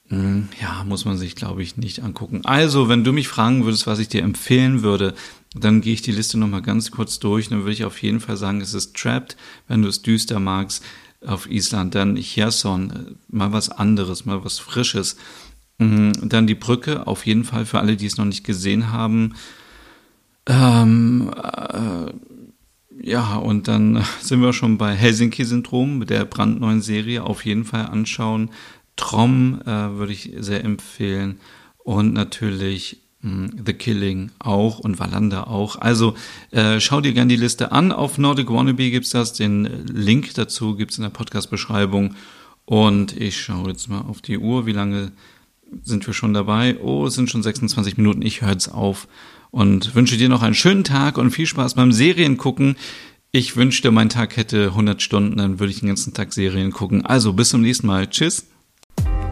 Hm, 0.09 0.49
ja, 0.61 0.85
muss 0.85 1.05
man 1.05 1.19
sich, 1.19 1.35
glaube 1.35 1.63
ich, 1.63 1.77
nicht 1.77 2.03
angucken. 2.03 2.43
Also, 2.45 2.89
wenn 2.89 3.03
du 3.03 3.13
mich 3.13 3.27
fragen 3.27 3.65
würdest, 3.65 3.87
was 3.87 3.99
ich 3.99 4.09
dir 4.09 4.23
empfehlen 4.23 4.83
würde, 4.83 5.15
dann 5.55 5.81
gehe 5.81 5.95
ich 5.95 6.03
die 6.03 6.13
Liste 6.13 6.39
nochmal 6.39 6.63
ganz 6.63 6.91
kurz 6.91 7.19
durch. 7.19 7.49
Dann 7.49 7.61
würde 7.61 7.73
ich 7.73 7.85
auf 7.85 8.01
jeden 8.03 8.21
Fall 8.21 8.37
sagen, 8.37 8.61
es 8.61 8.75
ist 8.75 8.95
Trapped, 8.95 9.37
wenn 9.67 9.83
du 9.83 9.89
es 9.89 10.03
düster 10.03 10.39
magst 10.39 10.85
auf 11.25 11.51
Island. 11.51 11.97
Dann 11.97 12.17
Cherson, 12.17 13.17
mal 13.29 13.53
was 13.53 13.69
anderes, 13.69 14.27
mal 14.27 14.45
was 14.45 14.59
Frisches. 14.61 15.17
Mhm, 15.79 16.13
dann 16.23 16.47
die 16.47 16.55
Brücke, 16.55 17.07
auf 17.07 17.27
jeden 17.27 17.45
Fall 17.45 17.67
für 17.67 17.79
alle, 17.79 17.97
die 17.97 18.07
es 18.07 18.17
noch 18.17 18.25
nicht 18.25 18.45
gesehen 18.45 18.93
haben. 18.93 19.35
Ähm, 20.47 21.31
äh, 21.35 22.13
ja, 23.03 23.37
und 23.37 23.69
dann 23.69 24.05
sind 24.21 24.41
wir 24.41 24.53
schon 24.53 24.79
bei 24.79 24.95
Helsinki-Syndrom 24.95 25.99
mit 25.99 26.11
der 26.11 26.25
brandneuen 26.25 26.81
Serie. 26.81 27.25
Auf 27.25 27.45
jeden 27.45 27.65
Fall 27.65 27.87
anschauen. 27.87 28.51
Trom 28.97 29.61
äh, 29.63 29.67
würde 29.67 30.13
ich 30.13 30.33
sehr 30.39 30.65
empfehlen. 30.65 31.41
Und 31.79 32.15
natürlich 32.15 33.03
mh, 33.21 33.31
hm, 33.31 33.63
The 33.67 33.75
Killing 33.75 34.31
auch 34.39 34.79
und 34.79 34.99
Wallander 34.99 35.49
auch. 35.49 35.77
Also 35.77 36.15
äh, 36.53 36.81
schau 36.81 37.01
dir 37.01 37.13
gerne 37.13 37.29
die 37.29 37.41
Liste 37.41 37.73
an. 37.73 37.93
Auf 37.93 38.17
Nordic 38.17 38.51
Wannabe 38.51 38.91
gibt's 38.91 39.11
das. 39.11 39.35
Den 39.35 39.87
Link 39.87 40.33
dazu 40.35 40.75
gibt's 40.75 40.97
in 40.97 41.03
der 41.03 41.11
Podcast-Beschreibung. 41.11 42.15
Und 42.65 43.17
ich 43.17 43.41
schaue 43.41 43.69
jetzt 43.69 43.89
mal 43.89 44.01
auf 44.01 44.23
die 44.23 44.39
Uhr, 44.39 44.67
wie 44.67 44.73
lange 44.73 45.13
sind 45.83 46.07
wir 46.07 46.15
schon 46.15 46.35
dabei. 46.35 46.79
Oh, 46.81 47.07
es 47.07 47.15
sind 47.15 47.31
schon 47.31 47.43
26 47.43 47.97
Minuten. 47.97 48.23
Ich 48.23 48.43
höre 48.43 48.53
jetzt 48.53 48.69
auf 48.69 49.09
und 49.51 49.95
wünsche 49.95 50.17
dir 50.17 50.29
noch 50.29 50.43
einen 50.43 50.55
schönen 50.55 50.85
Tag 50.85 51.19
und 51.19 51.31
viel 51.31 51.47
Spaß 51.47 51.75
beim 51.75 51.93
Seriengucken. 51.93 52.77
Ich 53.33 53.57
wünschte, 53.57 53.91
mein 53.91 54.09
Tag 54.09 54.37
hätte 54.37 54.69
100 54.69 55.03
Stunden, 55.03 55.37
dann 55.37 55.59
würde 55.59 55.73
ich 55.73 55.81
den 55.81 55.89
ganzen 55.89 56.15
Tag 56.15 56.33
Serien 56.33 56.73
gucken. 56.73 57.05
Also 57.05 57.33
bis 57.33 57.51
zum 57.51 57.63
nächsten 57.63 57.87
Mal. 57.87 58.09
Tschüss. 58.09 58.47